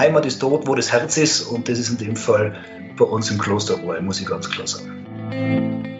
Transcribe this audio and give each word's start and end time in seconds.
Heimat 0.00 0.24
ist 0.24 0.42
dort, 0.42 0.66
wo 0.66 0.74
das 0.74 0.90
Herz 0.90 1.18
ist 1.18 1.42
und 1.42 1.68
das 1.68 1.78
ist 1.78 1.90
in 1.90 1.98
dem 1.98 2.16
Fall 2.16 2.56
bei 2.96 3.04
uns 3.04 3.30
im 3.30 3.36
Klosterrohr, 3.36 4.00
muss 4.00 4.18
ich 4.18 4.26
ganz 4.26 4.48
klar 4.48 4.66
sagen. 4.66 5.04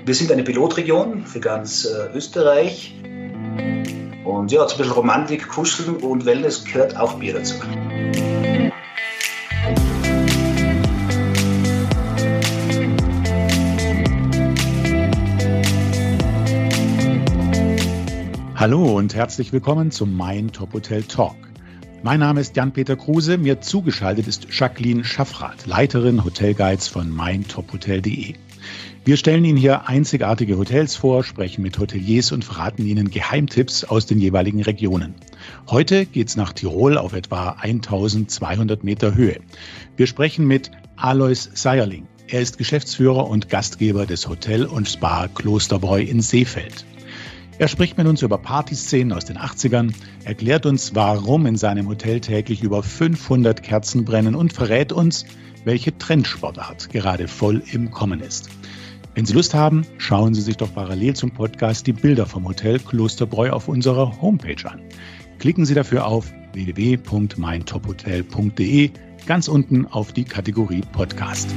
Wir 0.07 0.15
sind 0.15 0.33
eine 0.33 0.43
Pilotregion 0.43 1.27
für 1.27 1.39
ganz 1.39 1.85
äh, 1.85 2.17
Österreich 2.17 2.95
und 4.25 4.51
ja, 4.51 4.63
ein 4.63 4.69
bisschen 4.69 4.91
Romantik, 4.91 5.49
Kuscheln 5.49 5.97
und 5.97 6.25
Wellness 6.25 6.65
gehört 6.65 6.97
auch 6.97 7.19
Bier 7.19 7.35
dazu. 7.35 7.57
Hallo 18.55 18.97
und 18.97 19.15
herzlich 19.15 19.53
willkommen 19.53 19.91
zum 19.91 20.17
Mein 20.17 20.51
Top 20.53 20.73
Hotel 20.73 21.03
Talk. 21.03 21.37
Mein 22.03 22.21
Name 22.21 22.41
ist 22.41 22.57
Jan-Peter 22.57 22.97
Kruse. 22.97 23.37
Mir 23.37 23.61
zugeschaltet 23.61 24.27
ist 24.27 24.47
Jacqueline 24.51 25.05
Schaffrath, 25.05 25.67
Leiterin 25.67 26.25
Hotelguides 26.25 26.89
von 26.89 27.11
meintophotel.de. 27.11 28.37
Wir 29.05 29.17
stellen 29.19 29.45
Ihnen 29.45 29.59
hier 29.59 29.87
einzigartige 29.87 30.57
Hotels 30.57 30.97
vor, 30.97 31.25
sprechen 31.25 31.61
mit 31.61 31.79
Hoteliers 31.79 32.33
und 32.33 32.43
verraten 32.43 32.87
Ihnen 32.87 33.11
Geheimtipps 33.11 33.85
aus 33.85 34.07
den 34.07 34.19
jeweiligen 34.19 34.63
Regionen. 34.63 35.15
Heute 35.69 36.07
geht's 36.07 36.37
nach 36.37 36.55
Tirol 36.55 36.97
auf 36.97 37.13
etwa 37.13 37.51
1200 37.61 38.83
Meter 38.83 39.15
Höhe. 39.15 39.41
Wir 39.99 40.07
sprechen 40.07 40.47
mit 40.47 40.71
Alois 40.97 41.51
Seierling. 41.53 42.07
Er 42.29 42.41
ist 42.41 42.57
Geschäftsführer 42.57 43.29
und 43.29 43.51
Gastgeber 43.51 44.07
des 44.07 44.27
Hotel 44.27 44.65
und 44.65 44.89
Spa 44.89 45.29
Klosterbräu 45.29 46.01
in 46.01 46.23
Seefeld. 46.23 46.87
Er 47.61 47.69
spricht 47.69 47.97
mit 47.99 48.07
uns 48.07 48.23
über 48.23 48.39
Partyszenen 48.39 49.13
aus 49.13 49.27
den 49.27 49.37
80ern, 49.37 49.93
erklärt 50.25 50.65
uns, 50.65 50.95
warum 50.95 51.45
in 51.45 51.57
seinem 51.57 51.89
Hotel 51.89 52.21
täglich 52.21 52.63
über 52.63 52.83
500 52.83 53.63
Kerzen 53.63 54.07
brennen 54.07 54.35
und 54.35 54.55
verrät 54.55 54.93
uns, 54.93 55.27
welche 55.67 55.99
Trendsportart 55.99 56.89
gerade 56.89 57.29
voll 57.29 57.63
im 57.71 57.91
Kommen 57.91 58.21
ist. 58.21 58.49
Wenn 59.15 59.27
Sie 59.27 59.35
Lust 59.35 59.53
haben, 59.53 59.85
schauen 59.99 60.33
Sie 60.33 60.41
sich 60.41 60.57
doch 60.57 60.73
parallel 60.73 61.15
zum 61.17 61.33
Podcast 61.33 61.87
die 61.87 61.93
Bilder 61.93 62.25
vom 62.25 62.49
Hotel 62.49 62.79
Klosterbräu 62.79 63.51
auf 63.51 63.69
unserer 63.69 64.23
Homepage 64.23 64.65
an. 64.65 64.81
Klicken 65.39 65.67
Sie 65.67 65.75
dafür 65.75 66.07
auf 66.07 66.33
www.meintophotel.de 66.55 68.91
ganz 69.27 69.49
unten 69.49 69.85
auf 69.85 70.15
die 70.15 70.25
Kategorie 70.25 70.81
Podcast. 70.93 71.51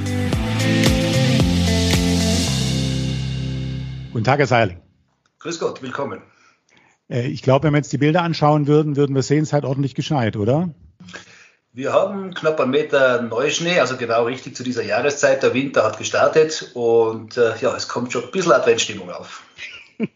Guten 4.11 4.25
Tag, 4.25 4.39
Herr 4.39 4.47
Seiling. 4.47 4.83
Grüß 5.43 5.59
Gott, 5.59 5.81
willkommen. 5.81 6.21
Äh, 7.09 7.27
ich 7.27 7.41
glaube, 7.41 7.65
wenn 7.65 7.73
wir 7.73 7.79
jetzt 7.79 7.91
die 7.91 7.97
Bilder 7.97 8.21
anschauen 8.21 8.65
würden, 8.65 8.95
würden 8.95 9.13
wir 9.13 9.23
sehen, 9.23 9.43
es 9.43 9.51
hat 9.51 9.65
ordentlich 9.65 9.93
geschneit, 9.93 10.37
oder? 10.37 10.73
Wir 11.73 11.91
haben 11.91 12.33
knapp 12.33 12.61
einen 12.61 12.71
Meter 12.71 13.21
Neuschnee, 13.21 13.77
also 13.81 13.97
genau 13.97 14.23
richtig 14.23 14.55
zu 14.55 14.63
dieser 14.63 14.83
Jahreszeit. 14.83 15.43
Der 15.43 15.53
Winter 15.53 15.83
hat 15.83 15.97
gestartet 15.97 16.71
und 16.75 17.35
äh, 17.35 17.57
ja, 17.59 17.75
es 17.75 17.89
kommt 17.89 18.13
schon 18.13 18.23
ein 18.23 18.31
bisschen 18.31 18.53
Adventstimmung 18.53 19.11
auf. 19.11 19.43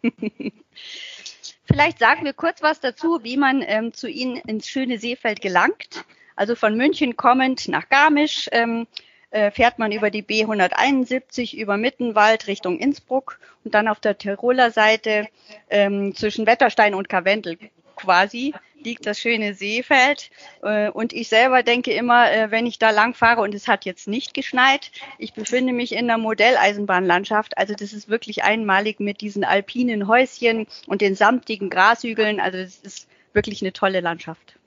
Vielleicht 1.65 1.99
sagen 1.99 2.23
wir 2.23 2.31
kurz 2.31 2.61
was 2.61 2.79
dazu, 2.79 3.19
wie 3.23 3.35
man 3.35 3.61
ähm, 3.67 3.91
zu 3.91 4.07
Ihnen 4.07 4.37
ins 4.37 4.69
schöne 4.69 4.97
Seefeld 4.97 5.41
gelangt. 5.41 6.05
Also 6.37 6.55
von 6.55 6.77
München 6.77 7.17
kommend 7.17 7.67
nach 7.67 7.89
Garmisch. 7.89 8.47
Ähm, 8.53 8.87
äh, 9.31 9.51
fährt 9.51 9.79
man 9.79 9.91
über 9.91 10.09
die 10.09 10.23
B171 10.23 11.55
über 11.55 11.77
Mittenwald 11.77 12.47
Richtung 12.47 12.79
Innsbruck 12.79 13.39
und 13.63 13.73
dann 13.73 13.87
auf 13.87 13.99
der 13.99 14.17
Tiroler 14.17 14.71
Seite 14.71 15.27
ähm, 15.69 16.15
zwischen 16.15 16.45
Wetterstein 16.45 16.93
und 16.93 17.09
Karwendel 17.09 17.57
quasi 17.95 18.53
liegt 18.83 19.05
das 19.05 19.19
schöne 19.19 19.53
Seefeld. 19.53 20.29
Äh, 20.63 20.89
und 20.89 21.13
ich 21.13 21.27
selber 21.27 21.63
denke 21.63 21.91
immer, 21.91 22.31
äh, 22.31 22.51
wenn 22.51 22.65
ich 22.65 22.79
da 22.79 22.91
lang 22.91 23.13
fahre 23.13 23.41
und 23.41 23.53
es 23.53 23.67
hat 23.67 23.85
jetzt 23.85 24.07
nicht 24.07 24.33
geschneit, 24.33 24.91
ich 25.17 25.33
befinde 25.33 25.73
mich 25.73 25.93
in 25.93 26.07
der 26.07 26.17
Modelleisenbahnlandschaft. 26.17 27.57
Also 27.57 27.73
das 27.73 27.93
ist 27.93 28.07
wirklich 28.07 28.43
einmalig 28.43 28.99
mit 28.99 29.21
diesen 29.21 29.43
alpinen 29.43 30.07
Häuschen 30.07 30.67
und 30.85 31.01
den 31.01 31.15
samtigen 31.15 31.69
Grashügeln. 31.69 32.39
Also 32.39 32.59
es 32.59 32.77
ist 32.77 33.09
wirklich 33.33 33.61
eine 33.61 33.73
tolle 33.73 33.99
Landschaft 33.99 34.57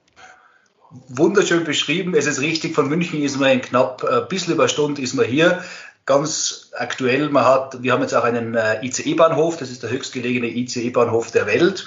wunderschön 1.09 1.65
beschrieben. 1.65 2.15
Es 2.15 2.27
ist 2.27 2.41
richtig, 2.41 2.75
von 2.75 2.89
München 2.89 3.23
ist 3.23 3.39
man 3.39 3.51
in 3.51 3.61
knapp 3.61 4.05
ein 4.05 4.23
äh, 4.23 4.27
bisschen 4.29 4.55
über 4.55 4.65
eine 4.65 4.71
Stunde 4.71 5.03
ist 5.03 5.15
man 5.15 5.27
hier. 5.27 5.65
Ganz 6.07 6.71
aktuell, 6.77 7.29
man 7.29 7.45
hat, 7.45 7.83
wir 7.83 7.93
haben 7.93 8.03
jetzt 8.03 8.15
auch 8.15 8.25
einen 8.25 8.55
äh, 8.55 8.85
ICE-Bahnhof, 8.85 9.59
das 9.59 9.71
ist 9.71 9.83
der 9.83 9.91
höchstgelegene 9.91 10.49
ICE-Bahnhof 10.49 11.31
der 11.31 11.47
Welt, 11.47 11.87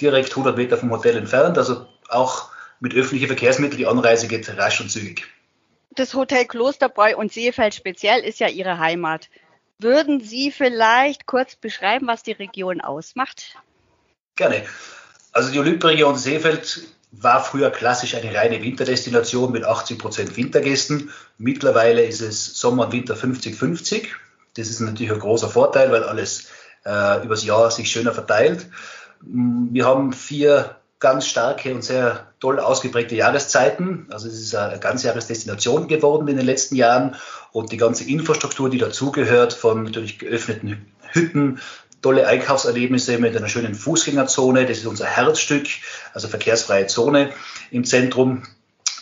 direkt 0.00 0.30
100 0.30 0.56
Meter 0.56 0.76
vom 0.76 0.90
Hotel 0.90 1.16
entfernt. 1.16 1.58
Also 1.58 1.86
auch 2.08 2.50
mit 2.80 2.94
öffentlichen 2.94 3.26
Verkehrsmitteln, 3.26 3.78
die 3.78 3.86
Anreise 3.86 4.28
geht 4.28 4.48
rasch 4.56 4.80
und 4.80 4.90
zügig. 4.90 5.26
Das 5.96 6.14
Hotel 6.14 6.44
Klosterbräu 6.44 7.16
und 7.16 7.32
Seefeld 7.32 7.74
speziell 7.74 8.20
ist 8.20 8.40
ja 8.40 8.48
Ihre 8.48 8.78
Heimat. 8.78 9.28
Würden 9.78 10.20
Sie 10.20 10.50
vielleicht 10.50 11.26
kurz 11.26 11.56
beschreiben, 11.56 12.06
was 12.06 12.22
die 12.22 12.32
Region 12.32 12.80
ausmacht? 12.80 13.56
Gerne. 14.36 14.64
Also 15.32 15.50
die 15.50 15.58
Olympiaregion 15.58 16.16
Seefeld 16.16 16.82
war 17.20 17.42
früher 17.42 17.70
klassisch 17.70 18.14
eine 18.14 18.34
reine 18.34 18.62
Winterdestination 18.62 19.52
mit 19.52 19.64
80 19.64 19.98
Prozent 19.98 20.36
Wintergästen. 20.36 21.10
Mittlerweile 21.38 22.04
ist 22.04 22.20
es 22.20 22.58
Sommer 22.58 22.86
und 22.86 22.92
Winter 22.92 23.14
50-50. 23.14 24.06
Das 24.56 24.68
ist 24.68 24.80
natürlich 24.80 25.12
ein 25.12 25.18
großer 25.18 25.48
Vorteil, 25.48 25.90
weil 25.90 26.04
alles 26.04 26.48
äh, 26.84 27.24
übers 27.24 27.44
Jahr 27.44 27.70
sich 27.70 27.90
schöner 27.90 28.12
verteilt. 28.12 28.66
Wir 29.20 29.86
haben 29.86 30.12
vier 30.12 30.76
ganz 31.00 31.26
starke 31.26 31.74
und 31.74 31.82
sehr 31.82 32.28
toll 32.40 32.58
ausgeprägte 32.58 33.14
Jahreszeiten. 33.14 34.06
Also 34.10 34.28
es 34.28 34.40
ist 34.40 34.54
eine 34.54 34.78
Ganzjahresdestination 34.78 35.88
geworden 35.88 36.28
in 36.28 36.36
den 36.36 36.46
letzten 36.46 36.76
Jahren 36.76 37.16
und 37.52 37.72
die 37.72 37.76
ganze 37.76 38.04
Infrastruktur, 38.04 38.70
die 38.70 38.78
dazugehört, 38.78 39.52
von 39.52 39.82
natürlich 39.82 40.18
geöffneten 40.18 40.86
Hütten 41.12 41.60
tolle 42.04 42.26
Einkaufserlebnisse 42.26 43.16
mit 43.16 43.34
einer 43.34 43.48
schönen 43.48 43.74
Fußgängerzone. 43.74 44.66
Das 44.66 44.76
ist 44.76 44.86
unser 44.86 45.06
Herzstück, 45.06 45.66
also 46.12 46.28
verkehrsfreie 46.28 46.86
Zone 46.86 47.30
im 47.70 47.84
Zentrum 47.84 48.42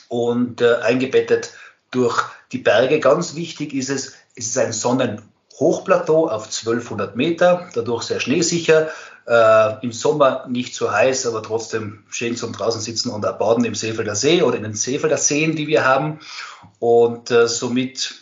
und 0.07 0.61
äh, 0.61 0.77
eingebettet 0.77 1.53
durch 1.91 2.23
die 2.53 2.59
Berge. 2.59 3.01
Ganz 3.01 3.35
wichtig 3.35 3.75
ist 3.75 3.91
es, 3.91 4.13
es 4.37 4.47
ist 4.47 4.59
ein 4.59 4.73
Sonnenhochplateau 4.73 6.29
auf 6.29 6.45
1200 6.45 7.17
Meter, 7.17 7.69
dadurch 7.75 8.05
sehr 8.05 8.21
schneesicher. 8.21 8.91
Äh, 9.27 9.85
Im 9.85 9.91
Sommer 9.91 10.47
nicht 10.49 10.73
so 10.77 10.93
heiß, 10.93 11.27
aber 11.27 11.43
trotzdem 11.43 12.05
schön 12.09 12.37
zum 12.37 12.53
draußen 12.53 12.81
sitzen 12.81 13.11
und 13.11 13.23
baden 13.23 13.65
im 13.65 13.75
Seefelder 13.75 14.15
See 14.15 14.43
oder 14.43 14.57
in 14.59 14.63
den 14.63 14.75
Seefelder 14.75 15.17
Seen, 15.17 15.57
die 15.57 15.67
wir 15.67 15.85
haben. 15.85 16.21
Und 16.79 17.33
äh, 17.33 17.49
somit 17.49 18.21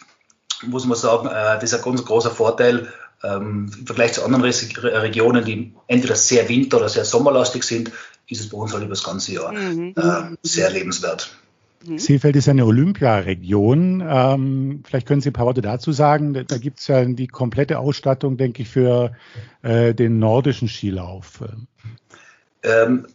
muss 0.63 0.87
man 0.87 0.97
sagen, 0.97 1.27
äh, 1.27 1.61
das 1.61 1.65
ist 1.65 1.75
ein 1.75 1.83
ganz 1.83 2.03
großer 2.03 2.31
Vorteil 2.31 2.91
ähm, 3.23 3.71
Im 3.79 3.87
Vergleich 3.87 4.15
zu 4.15 4.25
anderen 4.25 4.43
Regionen, 4.45 5.45
die 5.45 5.75
entweder 5.87 6.17
sehr 6.17 6.49
winter- 6.49 6.79
oder 6.79 6.89
sehr 6.89 7.05
sommerlastig 7.05 7.65
sind, 7.65 7.93
ist 8.29 8.41
es 8.41 8.49
bei 8.49 8.57
uns 8.57 8.73
halt 8.73 8.83
über 8.83 8.95
das 8.95 9.05
ganze 9.05 9.33
Jahr 9.33 9.53
mhm. 9.53 9.95
äh, 9.97 10.37
sehr 10.43 10.71
lebenswert. 10.71 11.37
Mhm. 11.85 11.99
Seefeld 11.99 12.37
ist 12.37 12.49
eine 12.49 12.65
Olympiaregion. 12.65 14.03
Ähm, 14.07 14.83
vielleicht 14.87 15.07
können 15.07 15.21
Sie 15.21 15.31
ein 15.31 15.35
paar 15.35 15.47
Worte 15.47 15.63
dazu 15.63 15.93
sagen. 15.93 16.45
Da 16.47 16.59
gibt 16.59 16.81
es 16.81 16.87
ja 16.87 17.05
die 17.05 17.27
komplette 17.27 17.79
Ausstattung, 17.79 18.37
denke 18.37 18.63
ich, 18.63 18.69
für 18.69 19.13
äh, 19.63 19.95
den 19.95 20.19
nordischen 20.19 20.69
Skilauf. 20.69 21.41
Ähm, 22.63 23.07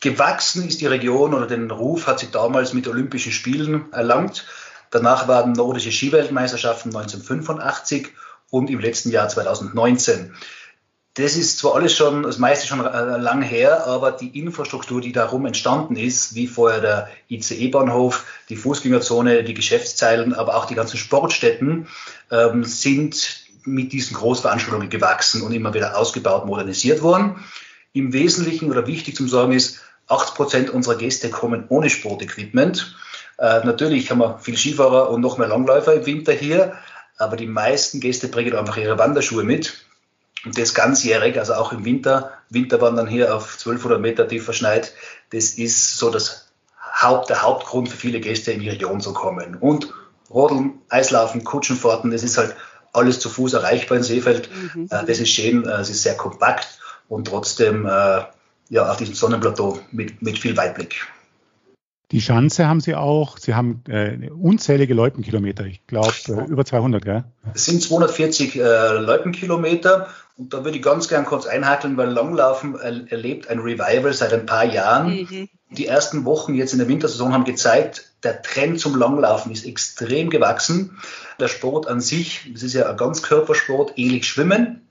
gewachsen 0.00 0.66
ist 0.66 0.80
die 0.80 0.86
Region 0.86 1.34
oder 1.34 1.46
den 1.46 1.70
Ruf 1.70 2.06
hat 2.06 2.20
sie 2.20 2.30
damals 2.30 2.72
mit 2.72 2.88
Olympischen 2.88 3.32
Spielen 3.32 3.92
erlangt. 3.92 4.46
Danach 4.90 5.28
waren 5.28 5.52
nordische 5.52 5.92
Skiweltmeisterschaften 5.92 6.94
1985 6.96 8.08
und 8.50 8.70
im 8.70 8.80
letzten 8.80 9.10
Jahr 9.10 9.28
2019. 9.28 10.32
Das 11.14 11.36
ist 11.36 11.58
zwar 11.58 11.74
alles 11.74 11.96
schon, 11.96 12.22
das 12.22 12.38
meiste 12.38 12.68
schon 12.68 12.84
äh, 12.84 13.16
lang 13.16 13.42
her, 13.42 13.86
aber 13.88 14.12
die 14.12 14.38
Infrastruktur, 14.38 15.00
die 15.00 15.10
darum 15.10 15.46
entstanden 15.46 15.96
ist, 15.96 16.36
wie 16.36 16.46
vorher 16.46 16.80
der 16.80 17.08
ICE-Bahnhof, 17.28 18.24
die 18.48 18.56
Fußgängerzone, 18.56 19.42
die 19.42 19.54
Geschäftszeilen, 19.54 20.32
aber 20.32 20.54
auch 20.54 20.66
die 20.66 20.76
ganzen 20.76 20.96
Sportstätten, 20.96 21.88
ähm, 22.30 22.62
sind 22.62 23.48
mit 23.64 23.92
diesen 23.92 24.16
Großveranstaltungen 24.16 24.90
gewachsen 24.90 25.42
und 25.42 25.52
immer 25.52 25.74
wieder 25.74 25.98
ausgebaut, 25.98 26.46
modernisiert 26.46 27.02
worden. 27.02 27.44
Im 27.92 28.12
Wesentlichen 28.12 28.70
oder 28.70 28.86
wichtig 28.86 29.16
zum 29.16 29.28
Sagen 29.28 29.52
ist, 29.52 29.80
80 30.06 30.34
Prozent 30.36 30.70
unserer 30.70 30.96
Gäste 30.96 31.30
kommen 31.30 31.64
ohne 31.68 31.90
Sportequipment. 31.90 32.96
Äh, 33.38 33.64
natürlich 33.64 34.10
haben 34.10 34.18
wir 34.18 34.38
viel 34.38 34.56
Skifahrer 34.56 35.10
und 35.10 35.20
noch 35.20 35.36
mehr 35.36 35.48
Langläufer 35.48 35.94
im 35.94 36.06
Winter 36.06 36.32
hier, 36.32 36.74
aber 37.18 37.36
die 37.36 37.46
meisten 37.46 38.00
Gäste 38.00 38.28
bringen 38.28 38.54
einfach 38.54 38.76
ihre 38.76 38.98
Wanderschuhe 38.98 39.44
mit. 39.44 39.84
Und 40.44 40.56
das 40.56 40.72
ganzjährig, 40.72 41.38
also 41.38 41.54
auch 41.54 41.72
im 41.72 41.84
Winter, 41.84 42.32
Winterwandern 42.48 43.08
hier 43.08 43.34
auf 43.34 43.54
1200 43.54 44.00
Meter 44.00 44.28
tief 44.28 44.44
verschneit, 44.44 44.92
das 45.30 45.50
ist 45.50 45.98
so 45.98 46.10
das 46.10 46.48
Haupt, 46.94 47.28
der 47.28 47.42
Hauptgrund 47.42 47.88
für 47.88 47.96
viele 47.96 48.20
Gäste 48.20 48.52
in 48.52 48.60
die 48.60 48.70
Region 48.70 49.00
zu 49.00 49.12
kommen. 49.12 49.56
Und 49.56 49.92
Rodeln, 50.30 50.80
Eislaufen, 50.88 51.44
Kutschenfahrten, 51.44 52.10
das 52.10 52.22
ist 52.22 52.38
halt 52.38 52.54
alles 52.92 53.20
zu 53.20 53.28
Fuß 53.28 53.54
erreichbar 53.54 53.98
in 53.98 54.04
Seefeld. 54.04 54.48
Mhm. 54.74 54.88
Äh, 54.90 55.04
das 55.04 55.18
ist 55.18 55.30
schön, 55.30 55.66
äh, 55.66 55.80
es 55.80 55.90
ist 55.90 56.02
sehr 56.02 56.16
kompakt 56.16 56.78
und 57.08 57.26
trotzdem 57.26 57.86
äh, 57.86 58.22
ja, 58.70 58.90
auf 58.90 58.96
diesem 58.96 59.14
Sonnenplateau 59.14 59.80
mit, 59.90 60.22
mit 60.22 60.38
viel 60.38 60.56
Weitblick. 60.56 61.06
Die 62.10 62.22
Schanze 62.22 62.66
haben 62.66 62.80
Sie 62.80 62.94
auch. 62.94 63.36
Sie 63.36 63.54
haben 63.54 63.82
äh, 63.88 64.30
unzählige 64.30 64.94
Loipenkilometer. 64.94 65.66
Ich 65.66 65.86
glaube, 65.86 66.12
äh, 66.28 66.50
über 66.50 66.64
200, 66.64 67.04
gell? 67.04 67.24
Es 67.54 67.66
sind 67.66 67.82
240 67.82 68.56
äh, 68.56 68.98
Loipenkilometer. 68.98 70.08
Und 70.38 70.54
da 70.54 70.64
würde 70.64 70.78
ich 70.78 70.82
ganz 70.82 71.08
gern 71.08 71.24
kurz 71.24 71.46
einhakeln, 71.46 71.96
weil 71.96 72.10
Langlaufen 72.10 72.76
erlebt 72.76 73.50
ein 73.50 73.58
Revival 73.58 74.12
seit 74.12 74.32
ein 74.32 74.46
paar 74.46 74.64
Jahren. 74.64 75.26
Mhm. 75.28 75.48
Die 75.70 75.86
ersten 75.86 76.24
Wochen 76.24 76.54
jetzt 76.54 76.72
in 76.72 76.78
der 76.78 76.88
Wintersaison 76.88 77.34
haben 77.34 77.44
gezeigt, 77.44 78.12
der 78.22 78.40
Trend 78.40 78.80
zum 78.80 78.96
Langlaufen 78.96 79.52
ist 79.52 79.66
extrem 79.66 80.30
gewachsen. 80.30 80.98
Der 81.38 81.48
Sport 81.48 81.88
an 81.88 82.00
sich, 82.00 82.50
das 82.52 82.62
ist 82.62 82.74
ja 82.74 82.88
ein 82.88 82.96
Ganzkörpersport, 82.96 83.92
ähnlich 83.96 84.26
Schwimmen. 84.26 84.87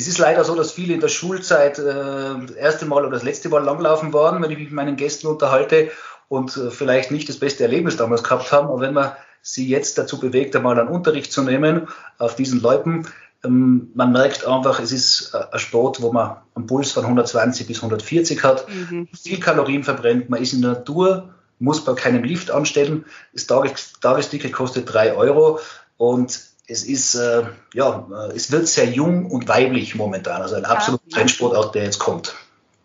Es 0.00 0.08
ist 0.08 0.16
leider 0.16 0.44
so, 0.44 0.54
dass 0.54 0.72
viele 0.72 0.94
in 0.94 1.00
der 1.00 1.08
Schulzeit 1.08 1.78
äh, 1.78 1.82
das 1.82 2.56
erste 2.56 2.86
Mal 2.86 3.04
oder 3.04 3.10
das 3.10 3.22
letzte 3.22 3.50
Mal 3.50 3.62
langlaufen 3.62 4.14
waren, 4.14 4.42
wenn 4.42 4.50
ich 4.50 4.56
mich 4.56 4.68
mit 4.68 4.74
meinen 4.74 4.96
Gästen 4.96 5.26
unterhalte 5.26 5.90
und 6.28 6.56
äh, 6.56 6.70
vielleicht 6.70 7.10
nicht 7.10 7.28
das 7.28 7.36
beste 7.36 7.64
Erlebnis 7.64 7.98
damals 7.98 8.22
gehabt 8.22 8.50
haben. 8.50 8.68
Aber 8.68 8.80
wenn 8.80 8.94
man 8.94 9.12
sie 9.42 9.68
jetzt 9.68 9.98
dazu 9.98 10.18
bewegt, 10.18 10.56
einmal 10.56 10.80
einen 10.80 10.88
Unterricht 10.88 11.30
zu 11.30 11.42
nehmen 11.42 11.86
auf 12.16 12.34
diesen 12.34 12.62
Leuten, 12.62 13.08
ähm, 13.44 13.90
man 13.92 14.12
merkt 14.12 14.46
einfach, 14.46 14.80
es 14.80 14.90
ist 14.90 15.34
äh, 15.34 15.44
ein 15.52 15.58
Sport, 15.58 16.00
wo 16.00 16.10
man 16.10 16.36
einen 16.54 16.66
Puls 16.66 16.92
von 16.92 17.04
120 17.04 17.66
bis 17.66 17.76
140 17.76 18.42
hat, 18.42 18.66
mhm. 18.70 19.06
viel 19.12 19.38
Kalorien 19.38 19.84
verbrennt, 19.84 20.30
man 20.30 20.40
ist 20.40 20.54
in 20.54 20.62
der 20.62 20.70
Natur, 20.70 21.34
muss 21.58 21.84
bei 21.84 21.92
keinem 21.92 22.24
Lift 22.24 22.50
anstellen. 22.50 23.04
Das 23.34 23.46
Tages 23.46 23.92
Tagesticket 24.00 24.54
kostet 24.54 24.90
drei 24.90 25.12
Euro 25.14 25.60
und 25.98 26.40
es 26.70 26.84
ist, 26.84 27.16
äh, 27.16 27.42
ja, 27.74 28.06
äh, 28.12 28.36
es 28.36 28.52
wird 28.52 28.68
sehr 28.68 28.86
jung 28.86 29.26
und 29.26 29.48
weiblich 29.48 29.96
momentan. 29.96 30.40
Also 30.40 30.54
ein 30.54 30.64
absoluter 30.64 31.04
ja. 31.08 31.16
Trendsportart, 31.16 31.74
der 31.74 31.84
jetzt 31.84 31.98
kommt. 31.98 32.36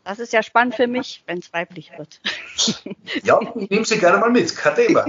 Das 0.04 0.20
ist 0.20 0.34
ja 0.34 0.44
spannend 0.44 0.76
für 0.76 0.88
mich, 0.88 1.24
wenn 1.28 1.40
es 1.40 1.54
weiblich 1.54 1.92
wird. 1.98 2.20
ja, 3.24 3.40
ich 3.56 3.70
nehme 3.70 3.86
Sie 3.86 3.98
gerne 3.98 4.18
mal 4.18 4.32
mit, 4.32 4.56
kein 4.56 4.76
Thema. 4.76 5.06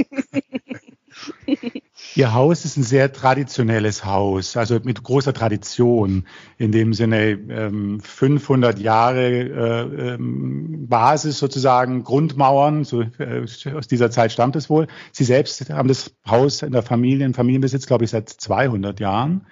Ihr 2.16 2.32
Haus 2.32 2.64
ist 2.64 2.78
ein 2.78 2.82
sehr 2.82 3.12
traditionelles 3.12 4.06
Haus, 4.06 4.56
also 4.56 4.80
mit 4.82 5.02
großer 5.02 5.34
Tradition. 5.34 6.24
In 6.56 6.72
dem 6.72 6.94
Sinne 6.94 7.32
ähm, 7.32 8.00
500 8.00 8.78
Jahre 8.78 9.28
äh, 9.28 10.14
ähm, 10.14 10.86
Basis 10.88 11.38
sozusagen, 11.38 12.04
Grundmauern, 12.04 12.84
so, 12.84 13.02
äh, 13.02 13.44
aus 13.74 13.86
dieser 13.86 14.10
Zeit 14.10 14.32
stammt 14.32 14.56
es 14.56 14.70
wohl. 14.70 14.86
Sie 15.12 15.24
selbst 15.24 15.68
haben 15.68 15.88
das 15.88 16.10
Haus 16.26 16.62
in 16.62 16.72
der 16.72 16.82
Familie, 16.82 17.26
in 17.26 17.34
Familienbesitz, 17.34 17.86
glaube 17.86 18.04
ich, 18.04 18.10
seit 18.10 18.30
200 18.30 18.98
Jahren 18.98 19.46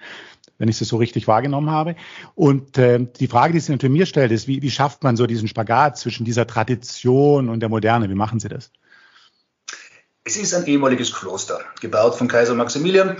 wenn 0.57 0.69
ich 0.69 0.79
es 0.79 0.87
so 0.87 0.95
richtig 0.95 1.27
wahrgenommen 1.27 1.69
habe. 1.69 1.97
Und 2.33 2.77
äh, 2.77 3.05
die 3.19 3.27
Frage, 3.27 3.51
die 3.51 3.59
sich 3.59 3.67
natürlich 3.67 3.91
mir 3.91 4.05
stellt, 4.05 4.31
ist, 4.31 4.47
wie, 4.47 4.61
wie 4.61 4.71
schafft 4.71 5.03
man 5.03 5.17
so 5.17 5.27
diesen 5.27 5.49
Spagat 5.49 5.97
zwischen 5.97 6.23
dieser 6.23 6.47
Tradition 6.47 7.49
und 7.49 7.59
der 7.59 7.67
Moderne? 7.67 8.09
Wie 8.09 8.15
machen 8.15 8.39
Sie 8.39 8.47
das? 8.47 8.71
Es 10.27 10.37
ist 10.37 10.55
ein 10.55 10.65
ehemaliges 10.65 11.13
Kloster, 11.13 11.59
gebaut 11.81 12.15
von 12.15 12.27
Kaiser 12.27 12.55
Maximilian 12.55 13.17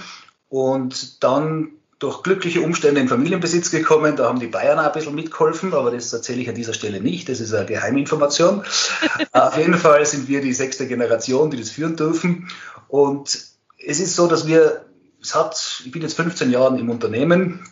und 0.49 1.23
dann 1.23 1.73
durch 1.99 2.23
glückliche 2.23 2.61
Umstände 2.61 2.99
in 2.99 3.07
Familienbesitz 3.07 3.69
gekommen. 3.69 4.15
Da 4.15 4.25
haben 4.25 4.39
die 4.39 4.47
Bayern 4.47 4.79
auch 4.79 4.85
ein 4.85 4.91
bisschen 4.91 5.13
mitgeholfen, 5.13 5.73
aber 5.75 5.91
das 5.91 6.11
erzähle 6.11 6.41
ich 6.41 6.49
an 6.49 6.55
dieser 6.55 6.73
Stelle 6.73 6.99
nicht. 6.99 7.29
Das 7.29 7.39
ist 7.39 7.53
eine 7.53 7.67
Geheiminformation. 7.67 8.63
Auf 9.31 9.55
jeden 9.55 9.75
Fall 9.75 10.03
sind 10.05 10.27
wir 10.27 10.41
die 10.41 10.53
sechste 10.53 10.87
Generation, 10.87 11.51
die 11.51 11.57
das 11.57 11.69
führen 11.69 11.95
dürfen. 11.95 12.49
Und 12.87 13.37
es 13.77 13.99
ist 13.99 14.15
so, 14.15 14.27
dass 14.27 14.47
wir, 14.47 14.85
es 15.21 15.35
hat, 15.35 15.83
ich 15.85 15.91
bin 15.91 16.01
jetzt 16.01 16.15
15 16.15 16.49
Jahre 16.49 16.77
im 16.77 16.89
Unternehmen, 16.89 17.63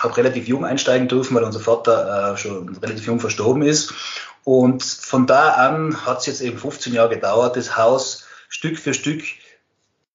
habe 0.00 0.16
relativ 0.16 0.48
jung 0.48 0.64
einsteigen 0.64 1.06
dürfen, 1.06 1.36
weil 1.36 1.44
unser 1.44 1.60
Vater 1.60 2.32
äh, 2.32 2.36
schon 2.36 2.68
relativ 2.76 3.06
jung 3.06 3.20
verstorben 3.20 3.62
ist. 3.62 3.94
Und 4.44 4.82
von 4.82 5.28
da 5.28 5.50
an 5.50 6.04
hat 6.04 6.18
es 6.18 6.26
jetzt 6.26 6.40
eben 6.40 6.58
15 6.58 6.92
Jahre 6.92 7.14
gedauert, 7.14 7.56
das 7.56 7.76
Haus 7.76 8.21
Stück 8.52 8.78
für 8.78 8.92
Stück 8.92 9.22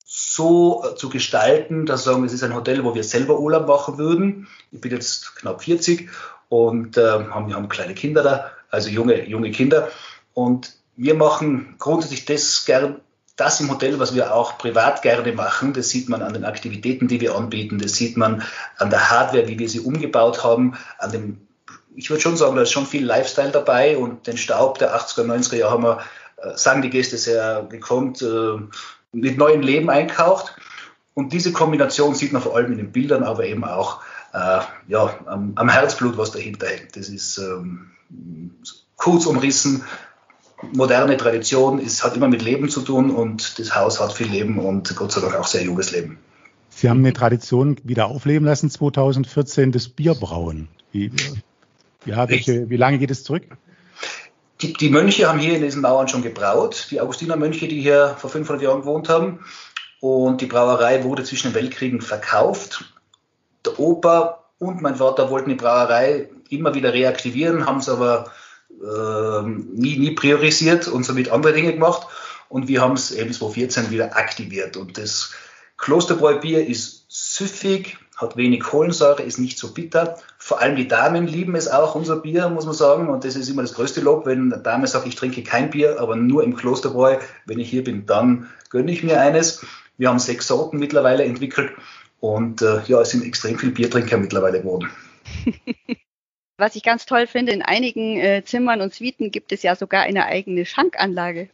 so 0.05 0.83
äh, 0.85 0.95
zu 0.95 1.09
gestalten, 1.09 1.87
dass 1.87 2.03
sagen, 2.03 2.23
es 2.23 2.33
ist 2.33 2.43
ein 2.43 2.53
Hotel, 2.53 2.83
wo 2.83 2.93
wir 2.93 3.03
selber 3.03 3.39
Urlaub 3.39 3.67
machen 3.67 3.97
würden. 3.97 4.47
Ich 4.71 4.79
bin 4.79 4.91
jetzt 4.91 5.35
knapp 5.37 5.63
40 5.63 6.07
und 6.47 6.97
äh, 6.97 7.01
haben, 7.01 7.49
wir 7.49 7.55
haben 7.55 7.67
kleine 7.67 7.95
Kinder 7.95 8.21
da, 8.21 8.51
also 8.69 8.89
junge, 8.89 9.27
junge 9.27 9.49
Kinder. 9.49 9.89
Und 10.35 10.75
wir 10.95 11.15
machen 11.15 11.75
grundsätzlich 11.79 12.25
das 12.25 12.63
gern, 12.65 13.01
das 13.37 13.59
im 13.59 13.71
Hotel, 13.71 13.99
was 13.99 14.13
wir 14.13 14.33
auch 14.35 14.59
privat 14.59 15.01
gerne 15.01 15.33
machen. 15.33 15.73
Das 15.73 15.89
sieht 15.89 16.07
man 16.07 16.21
an 16.21 16.33
den 16.33 16.45
Aktivitäten, 16.45 17.07
die 17.07 17.19
wir 17.19 17.35
anbieten. 17.35 17.79
Das 17.79 17.93
sieht 17.93 18.17
man 18.17 18.43
an 18.77 18.91
der 18.91 19.09
Hardware, 19.09 19.47
wie 19.47 19.57
wir 19.57 19.67
sie 19.67 19.79
umgebaut 19.79 20.43
haben, 20.43 20.77
an 20.99 21.11
dem 21.11 21.47
ich 21.95 22.11
würde 22.11 22.21
schon 22.21 22.37
sagen, 22.37 22.55
da 22.55 22.61
ist 22.61 22.71
schon 22.71 22.85
viel 22.85 23.03
Lifestyle 23.03 23.49
dabei 23.49 23.97
und 23.97 24.27
den 24.27 24.37
Staub 24.37 24.77
der 24.77 24.95
80er, 24.95 25.23
90er 25.23 25.55
Jahre 25.55 25.71
haben 25.71 25.83
wir 25.83 25.99
sagen 26.55 26.81
die 26.81 26.89
Gäste 26.89 27.17
sehr 27.17 27.65
gekonnt, 27.69 28.21
äh, 28.21 28.57
mit 29.11 29.37
neuem 29.37 29.61
Leben 29.61 29.89
einkauft. 29.89 30.55
Und 31.13 31.33
diese 31.33 31.51
Kombination 31.51 32.13
sieht 32.13 32.31
man 32.31 32.41
vor 32.41 32.55
allem 32.55 32.71
in 32.71 32.77
den 32.77 32.91
Bildern, 32.91 33.23
aber 33.23 33.45
eben 33.45 33.63
auch 33.63 34.01
äh, 34.33 34.59
ja, 34.87 35.19
am, 35.25 35.53
am, 35.55 35.69
Herzblut, 35.69 36.17
was 36.17 36.31
dahinter 36.31 36.67
hängt. 36.67 36.95
Das 36.95 37.09
ist 37.09 37.39
ähm, 37.39 37.91
kurz 38.95 39.25
umrissen, 39.25 39.83
moderne 40.73 41.17
Tradition, 41.17 41.79
es 41.79 42.03
hat 42.03 42.15
immer 42.15 42.27
mit 42.27 42.41
Leben 42.43 42.69
zu 42.69 42.81
tun 42.81 43.09
und 43.11 43.57
das 43.59 43.75
Haus 43.75 43.99
hat 43.99 44.13
viel 44.13 44.27
Leben 44.27 44.59
und 44.59 44.95
Gott 44.95 45.11
sei 45.11 45.21
Dank 45.21 45.35
auch 45.35 45.47
sehr 45.47 45.63
junges 45.63 45.91
Leben. 45.91 46.19
Sie 46.69 46.89
haben 46.89 46.99
eine 46.99 47.13
Tradition 47.13 47.77
wieder 47.83 48.07
aufleben 48.07 48.45
lassen, 48.45 48.69
2014, 48.69 49.71
das 49.71 49.87
Bierbrauen. 49.87 50.67
Wie, 50.91 51.11
ja, 52.05 52.29
welche, 52.29 52.69
wie 52.69 52.77
lange 52.77 52.99
geht 52.99 53.09
es 53.09 53.23
zurück? 53.23 53.43
Die, 54.61 54.73
die, 54.73 54.89
Mönche 54.89 55.27
haben 55.27 55.39
hier 55.39 55.55
in 55.55 55.61
diesen 55.61 55.81
Mauern 55.81 56.07
schon 56.07 56.23
gebraut, 56.23 56.87
die 56.89 56.99
Augustinermönche, 56.99 57.67
die 57.67 57.81
hier 57.81 58.15
vor 58.17 58.29
500 58.29 58.63
Jahren 58.63 58.81
gewohnt 58.81 59.07
haben. 59.07 59.45
Und 59.99 60.41
die 60.41 60.47
Brauerei 60.47 61.03
wurde 61.03 61.23
zwischen 61.23 61.49
den 61.49 61.55
Weltkriegen 61.55 62.01
verkauft. 62.01 62.85
Der 63.65 63.79
Opa 63.79 64.43
und 64.59 64.81
mein 64.81 64.95
Vater 64.95 65.29
wollten 65.29 65.49
die 65.49 65.55
Brauerei 65.55 66.29
immer 66.49 66.73
wieder 66.73 66.93
reaktivieren, 66.93 67.65
haben 67.65 67.79
es 67.79 67.89
aber 67.89 68.31
äh, 68.71 69.41
nie, 69.47 69.97
nie 69.97 70.11
priorisiert 70.11 70.87
und 70.87 71.03
somit 71.03 71.29
andere 71.29 71.53
Dinge 71.53 71.73
gemacht. 71.73 72.07
Und 72.49 72.67
wir 72.67 72.81
haben 72.81 72.93
es 72.93 73.11
eben 73.11 73.33
2014 73.33 73.91
wieder 73.91 74.15
aktiviert. 74.15 74.77
Und 74.77 74.97
das 74.97 75.33
Klosterbräubier 75.77 76.65
ist 76.65 77.05
süffig, 77.09 77.97
hat 78.17 78.35
wenig 78.35 78.61
Kohlensäure, 78.61 79.21
ist 79.21 79.37
nicht 79.37 79.59
so 79.59 79.73
bitter. 79.73 80.17
Vor 80.39 80.59
allem 80.59 80.75
die 80.75 80.87
Damen 80.87 81.27
lieben 81.27 81.55
es 81.55 81.67
auch, 81.67 81.93
unser 81.93 82.17
Bier, 82.17 82.49
muss 82.49 82.65
man 82.65 82.73
sagen. 82.73 83.09
Und 83.09 83.23
das 83.23 83.35
ist 83.35 83.47
immer 83.47 83.61
das 83.61 83.75
größte 83.75 84.01
Lob, 84.01 84.25
wenn 84.25 84.51
eine 84.51 84.61
Dame 84.61 84.87
sagt, 84.87 85.07
ich 85.07 85.15
trinke 85.15 85.43
kein 85.43 85.69
Bier, 85.69 85.99
aber 85.99 86.15
nur 86.15 86.43
im 86.43 86.55
Klosterbräu. 86.55 87.19
Wenn 87.45 87.59
ich 87.59 87.69
hier 87.69 87.83
bin, 87.83 88.07
dann 88.07 88.49
gönne 88.71 88.91
ich 88.91 89.03
mir 89.03 89.21
eines. 89.21 89.63
Wir 89.97 90.09
haben 90.09 90.19
sechs 90.19 90.47
Sorten 90.47 90.79
mittlerweile 90.79 91.23
entwickelt. 91.23 91.71
Und 92.19 92.63
äh, 92.63 92.81
ja, 92.87 92.99
es 93.01 93.11
sind 93.11 93.23
extrem 93.23 93.59
viele 93.59 93.71
Biertrinker 93.71 94.17
mittlerweile 94.17 94.61
geworden. 94.61 94.89
Was 96.57 96.75
ich 96.75 96.81
ganz 96.81 97.05
toll 97.05 97.27
finde, 97.27 97.51
in 97.51 97.61
einigen 97.61 98.17
äh, 98.17 98.43
Zimmern 98.43 98.81
und 98.81 98.91
Suiten 98.91 99.29
gibt 99.29 99.51
es 99.51 99.61
ja 99.61 99.75
sogar 99.75 100.01
eine 100.01 100.25
eigene 100.25 100.65
Schankanlage. 100.65 101.49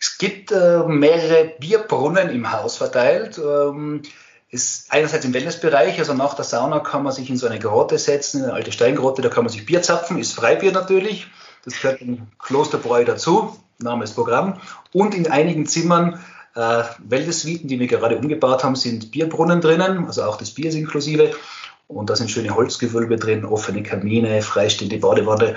Es 0.00 0.18
gibt 0.18 0.50
äh, 0.50 0.82
mehrere 0.88 1.52
Bierbrunnen 1.60 2.30
im 2.30 2.50
Haus 2.50 2.76
verteilt. 2.76 3.38
Ähm, 3.38 4.02
ist 4.48 4.92
einerseits 4.92 5.24
im 5.24 5.34
Wellnessbereich, 5.34 5.98
also 5.98 6.14
nach 6.14 6.34
der 6.34 6.44
Sauna 6.44 6.80
kann 6.80 7.02
man 7.02 7.12
sich 7.12 7.28
in 7.28 7.36
so 7.36 7.46
eine 7.46 7.58
Grotte 7.58 7.98
setzen, 7.98 8.44
eine 8.44 8.52
alte 8.52 8.72
Steingrotte, 8.72 9.22
da 9.22 9.28
kann 9.28 9.44
man 9.44 9.52
sich 9.52 9.66
Bier 9.66 9.82
zapfen, 9.82 10.18
ist 10.18 10.34
Freibier 10.34 10.72
natürlich. 10.72 11.26
Das 11.64 11.80
gehört 11.80 12.00
im 12.00 12.28
Klosterbräu 12.38 13.04
dazu, 13.04 13.56
Name 13.78 14.04
ist 14.04 14.14
Programm. 14.14 14.60
Und 14.92 15.14
in 15.14 15.26
einigen 15.26 15.66
Zimmern 15.66 16.20
äh, 16.54 16.84
Wellnesssuiten, 16.98 17.68
die 17.68 17.80
wir 17.80 17.88
gerade 17.88 18.16
umgebaut 18.16 18.62
haben, 18.62 18.76
sind 18.76 19.10
Bierbrunnen 19.10 19.60
drinnen, 19.60 20.06
also 20.06 20.22
auch 20.22 20.38
das 20.38 20.52
Bier 20.52 20.68
ist 20.68 20.76
inklusive. 20.76 21.32
Und 21.88 22.10
da 22.10 22.16
sind 22.16 22.30
schöne 22.30 22.54
Holzgewölbe 22.54 23.16
drin, 23.16 23.44
offene 23.44 23.82
Kamine, 23.82 24.42
freistehende 24.42 24.98
Badewanne. 24.98 25.54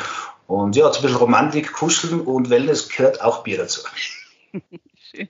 Und 0.47 0.75
ja, 0.75 0.91
so 0.91 0.99
ein 0.99 1.01
bisschen 1.03 1.17
Romantik, 1.17 1.73
Kuscheln 1.73 2.21
und 2.21 2.49
Wellness 2.49 2.89
gehört 2.89 3.21
auch 3.21 3.43
Bier 3.43 3.57
dazu. 3.57 3.81
Schön. 4.95 5.29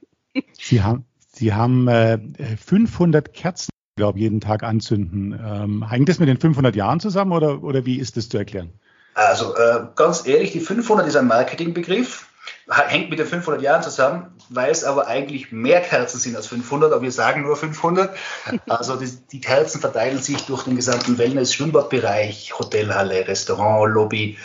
Sie 0.53 0.81
haben, 0.81 1.05
Sie 1.39 1.53
haben 1.53 1.87
äh, 1.87 2.19
500 2.61 3.33
Kerzen, 3.33 3.69
glaube 3.95 4.17
ich, 4.17 4.23
jeden 4.23 4.41
Tag 4.41 4.61
anzünden. 4.61 5.39
Ähm, 5.41 5.89
hängt 5.89 6.09
das 6.09 6.19
mit 6.19 6.27
den 6.27 6.37
500 6.37 6.75
Jahren 6.75 6.99
zusammen 6.99 7.31
oder, 7.31 7.63
oder 7.63 7.85
wie 7.85 7.97
ist 7.97 8.17
das 8.17 8.27
zu 8.27 8.37
erklären? 8.37 8.73
Also 9.13 9.55
äh, 9.55 9.85
ganz 9.95 10.27
ehrlich, 10.27 10.51
die 10.51 10.59
500 10.59 11.07
ist 11.07 11.15
ein 11.15 11.27
Marketingbegriff, 11.27 12.27
hängt 12.67 13.09
mit 13.09 13.19
den 13.19 13.25
500 13.25 13.61
Jahren 13.61 13.81
zusammen, 13.81 14.35
weil 14.49 14.69
es 14.69 14.83
aber 14.83 15.07
eigentlich 15.07 15.53
mehr 15.53 15.79
Kerzen 15.79 16.19
sind 16.19 16.35
als 16.35 16.47
500, 16.47 16.91
aber 16.91 17.03
wir 17.03 17.11
sagen 17.13 17.43
nur 17.43 17.55
500. 17.55 18.13
Also 18.67 18.97
die, 18.97 19.09
die 19.31 19.39
Kerzen 19.39 19.79
verteilen 19.79 20.17
sich 20.17 20.45
durch 20.45 20.63
den 20.63 20.75
gesamten 20.75 21.17
Wellness-Schwimmbadbereich, 21.17 22.59
Hotelhalle, 22.59 23.29
Restaurant, 23.29 23.93
Lobby, 23.93 24.37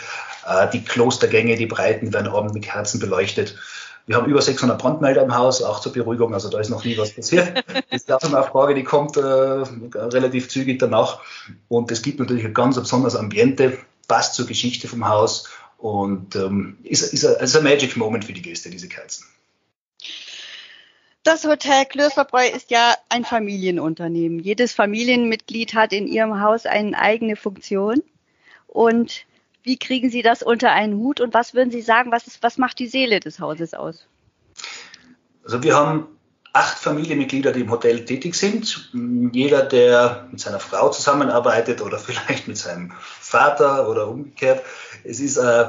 äh, 0.47 0.69
die 0.69 0.85
Klostergänge, 0.85 1.57
die 1.57 1.65
Breiten 1.65 2.13
werden 2.13 2.31
abends 2.31 2.53
mit 2.53 2.63
Kerzen 2.63 3.01
beleuchtet. 3.01 3.57
Wir 4.07 4.17
haben 4.17 4.29
über 4.29 4.41
600 4.41 4.79
Brandmelder 4.79 5.23
im 5.23 5.35
Haus, 5.35 5.63
auch 5.63 5.79
zur 5.79 5.91
Beruhigung, 5.91 6.33
also 6.33 6.49
da 6.49 6.59
ist 6.59 6.69
noch 6.69 6.83
nie 6.83 6.97
was 6.97 7.13
passiert. 7.13 7.63
Das 7.89 8.03
ist 8.03 8.11
auch 8.11 8.21
eine 8.21 8.43
Frage, 8.43 8.75
die 8.75 8.83
kommt 8.83 9.17
äh, 9.17 9.21
relativ 9.21 10.49
zügig 10.49 10.79
danach. 10.79 11.21
Und 11.69 11.91
es 11.91 12.01
gibt 12.03 12.19
natürlich 12.19 12.45
ein 12.45 12.53
ganz 12.53 12.75
besonderes 12.75 13.15
Ambiente, 13.15 13.77
passt 14.07 14.35
zur 14.35 14.45
Geschichte 14.45 14.87
vom 14.87 15.07
Haus 15.07 15.49
Und 15.77 16.35
ähm, 16.35 16.77
ist, 16.83 17.13
ist, 17.13 17.25
ein, 17.25 17.43
ist 17.43 17.55
ein 17.55 17.63
Magic 17.63 17.97
Moment 17.97 18.25
für 18.25 18.33
die 18.33 18.41
Gäste, 18.41 18.69
diese 18.69 18.87
Kerzen. 18.87 19.25
Das 21.23 21.43
Hotel 21.43 21.85
Klösterbräu 21.85 22.47
ist 22.47 22.69
ja 22.69 22.93
ein 23.09 23.25
Familienunternehmen. 23.25 24.39
Jedes 24.39 24.73
Familienmitglied 24.73 25.73
hat 25.73 25.91
in 25.91 26.07
ihrem 26.07 26.39
Haus 26.41 26.67
eine 26.67 26.97
eigene 26.97 27.35
Funktion. 27.35 28.03
Und 28.67 29.25
wie 29.65 29.77
kriegen 29.77 30.09
Sie 30.09 30.21
das 30.21 30.43
unter 30.43 30.71
einen 30.71 30.95
Hut 30.95 31.19
und 31.19 31.33
was 31.33 31.53
würden 31.53 31.71
Sie 31.71 31.81
sagen, 31.81 32.11
was, 32.11 32.27
ist, 32.27 32.43
was 32.43 32.57
macht 32.57 32.79
die 32.79 32.87
Seele 32.87 33.19
des 33.19 33.39
Hauses 33.39 33.73
aus? 33.73 34.07
Also 35.43 35.63
wir 35.63 35.75
haben 35.75 36.07
acht 36.53 36.77
Familienmitglieder, 36.77 37.51
die 37.51 37.61
im 37.61 37.71
Hotel 37.71 38.05
tätig 38.05 38.35
sind. 38.35 38.91
Jeder, 39.33 39.63
der 39.63 40.27
mit 40.31 40.39
seiner 40.39 40.59
Frau 40.59 40.89
zusammenarbeitet 40.89 41.81
oder 41.81 41.97
vielleicht 41.99 42.47
mit 42.47 42.57
seinem 42.57 42.93
Vater 42.99 43.89
oder 43.89 44.07
umgekehrt. 44.07 44.63
Es 45.03 45.19
ist, 45.19 45.37
äh, 45.37 45.65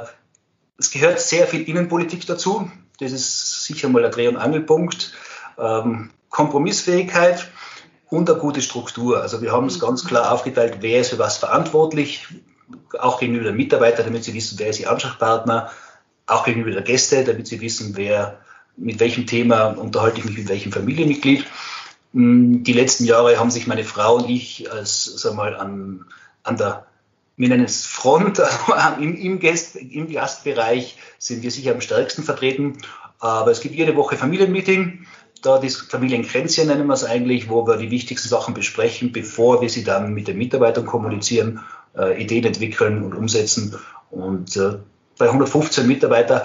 es 0.78 0.90
gehört 0.90 1.18
sehr 1.18 1.46
viel 1.46 1.62
Innenpolitik 1.62 2.26
dazu. 2.26 2.70
Das 3.00 3.12
ist 3.12 3.64
sicher 3.64 3.88
mal 3.88 4.02
der 4.02 4.10
Dreh- 4.10 4.28
und 4.28 4.36
Angelpunkt. 4.36 5.12
Ähm, 5.58 6.10
Kompromissfähigkeit 6.28 7.48
und 8.10 8.28
eine 8.28 8.38
gute 8.38 8.60
Struktur. 8.60 9.22
Also 9.22 9.40
wir 9.40 9.52
haben 9.52 9.66
es 9.66 9.80
ganz 9.80 10.04
klar 10.04 10.32
aufgeteilt, 10.32 10.78
wer 10.80 11.00
ist 11.00 11.10
für 11.10 11.18
was 11.18 11.38
verantwortlich, 11.38 12.26
auch 12.98 13.20
gegenüber 13.20 13.44
den 13.44 13.56
Mitarbeitern, 13.56 14.06
damit 14.06 14.24
sie 14.24 14.34
wissen, 14.34 14.58
wer 14.58 14.68
ist 14.68 14.80
ihr 14.80 14.90
Ansprechpartner, 14.90 15.70
auch 16.26 16.44
gegenüber 16.44 16.70
der 16.70 16.82
Gäste, 16.82 17.24
damit 17.24 17.46
sie 17.46 17.60
wissen, 17.60 17.96
wer 17.96 18.40
mit 18.76 19.00
welchem 19.00 19.26
Thema 19.26 19.66
unterhalte 19.68 20.18
ich 20.18 20.24
mich 20.24 20.38
mit 20.38 20.48
welchem 20.48 20.72
Familienmitglied. 20.72 21.46
Hm, 22.12 22.64
die 22.64 22.72
letzten 22.72 23.04
Jahre 23.04 23.38
haben 23.38 23.50
sich 23.50 23.66
meine 23.66 23.84
Frau 23.84 24.16
und 24.16 24.28
ich 24.28 24.70
als, 24.70 25.04
sag 25.04 25.34
mal, 25.34 25.56
an, 25.56 26.04
an 26.42 26.56
der, 26.56 26.86
wir 27.36 27.48
nennen 27.48 27.68
Front, 27.68 28.40
im, 29.00 29.14
im, 29.14 29.40
Gast, 29.40 29.76
im 29.76 30.10
Gastbereich 30.10 30.96
sind 31.18 31.42
wir 31.42 31.50
sicher 31.50 31.72
am 31.72 31.80
stärksten 31.80 32.22
vertreten. 32.22 32.78
Aber 33.18 33.50
es 33.50 33.60
gibt 33.60 33.74
jede 33.74 33.96
Woche 33.96 34.16
Familienmeeting. 34.16 35.06
Da 35.42 35.58
das 35.58 35.76
Familienkränzchen 35.76 36.66
nennen 36.66 36.86
wir 36.86 36.94
es 36.94 37.04
eigentlich, 37.04 37.48
wo 37.48 37.66
wir 37.66 37.76
die 37.76 37.90
wichtigsten 37.90 38.28
Sachen 38.28 38.54
besprechen, 38.54 39.12
bevor 39.12 39.60
wir 39.60 39.68
sie 39.68 39.84
dann 39.84 40.12
mit 40.12 40.28
den 40.28 40.38
Mitarbeitern 40.38 40.86
kommunizieren, 40.86 41.60
äh, 41.96 42.22
Ideen 42.22 42.44
entwickeln 42.44 43.02
und 43.02 43.14
umsetzen. 43.14 43.76
Und 44.10 44.56
äh, 44.56 44.78
bei 45.18 45.26
115 45.26 45.86
Mitarbeitern 45.86 46.42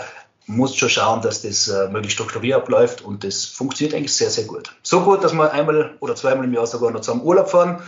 muss 0.48 0.76
schon 0.76 0.90
schauen, 0.90 1.22
dass 1.22 1.42
das 1.42 1.68
äh, 1.68 1.88
möglichst 1.90 2.14
strukturiert 2.14 2.62
abläuft 2.62 3.02
und 3.02 3.24
das 3.24 3.46
funktioniert 3.46 3.96
eigentlich 3.96 4.14
sehr, 4.14 4.30
sehr 4.30 4.46
gut. 4.46 4.76
So 4.84 5.02
gut, 5.02 5.24
dass 5.24 5.34
wir 5.34 5.52
einmal 5.52 5.96
oder 6.00 6.16
zweimal 6.16 6.46
im 6.46 6.54
Jahr 6.54 6.68
sogar 6.68 6.92
noch 6.92 7.02
zum 7.02 7.22
Urlaub 7.22 7.50
fahren, 7.50 7.82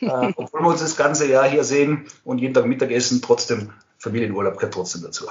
äh, 0.00 0.06
obwohl 0.36 0.60
wir 0.60 0.68
uns 0.68 0.80
das 0.80 0.96
ganze 0.96 1.28
Jahr 1.28 1.48
hier 1.48 1.64
sehen 1.64 2.06
und 2.24 2.38
jeden 2.38 2.54
Tag 2.54 2.66
Mittagessen, 2.66 3.22
trotzdem 3.22 3.70
Familienurlaub 3.98 4.56
gehört 4.56 4.74
trotzdem 4.74 5.02
dazu. 5.02 5.26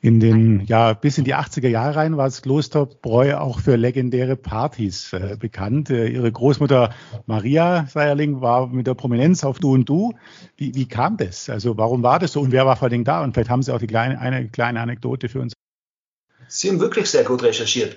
In 0.00 0.20
den, 0.20 0.64
ja, 0.66 0.92
bis 0.92 1.18
in 1.18 1.24
die 1.24 1.34
80er 1.34 1.66
Jahre 1.66 1.96
rein 1.96 2.16
war 2.16 2.26
das 2.26 2.42
Klosterbräu 2.42 3.36
auch 3.36 3.58
für 3.58 3.74
legendäre 3.74 4.36
Partys 4.36 5.12
äh, 5.12 5.36
bekannt. 5.38 5.90
Äh, 5.90 6.06
ihre 6.06 6.30
Großmutter 6.30 6.94
Maria 7.26 7.86
Seierling 7.86 8.40
war 8.40 8.68
mit 8.68 8.86
der 8.86 8.94
Prominenz 8.94 9.42
auf 9.42 9.58
Du 9.58 9.74
und 9.74 9.88
Du. 9.88 10.14
Wie, 10.56 10.72
wie 10.76 10.86
kam 10.86 11.16
das? 11.16 11.50
Also 11.50 11.76
warum 11.76 12.04
war 12.04 12.20
das 12.20 12.32
so 12.32 12.40
und 12.42 12.52
wer 12.52 12.64
war 12.64 12.76
vor 12.76 12.88
allem 12.88 13.02
da? 13.02 13.24
Und 13.24 13.34
vielleicht 13.34 13.50
haben 13.50 13.62
Sie 13.62 13.74
auch 13.74 13.80
die 13.80 13.88
kleine, 13.88 14.20
eine 14.20 14.48
kleine 14.48 14.80
Anekdote 14.80 15.28
für 15.28 15.40
uns. 15.40 15.54
Sie 16.46 16.68
haben 16.68 16.78
wirklich 16.78 17.10
sehr 17.10 17.24
gut 17.24 17.42
recherchiert. 17.42 17.96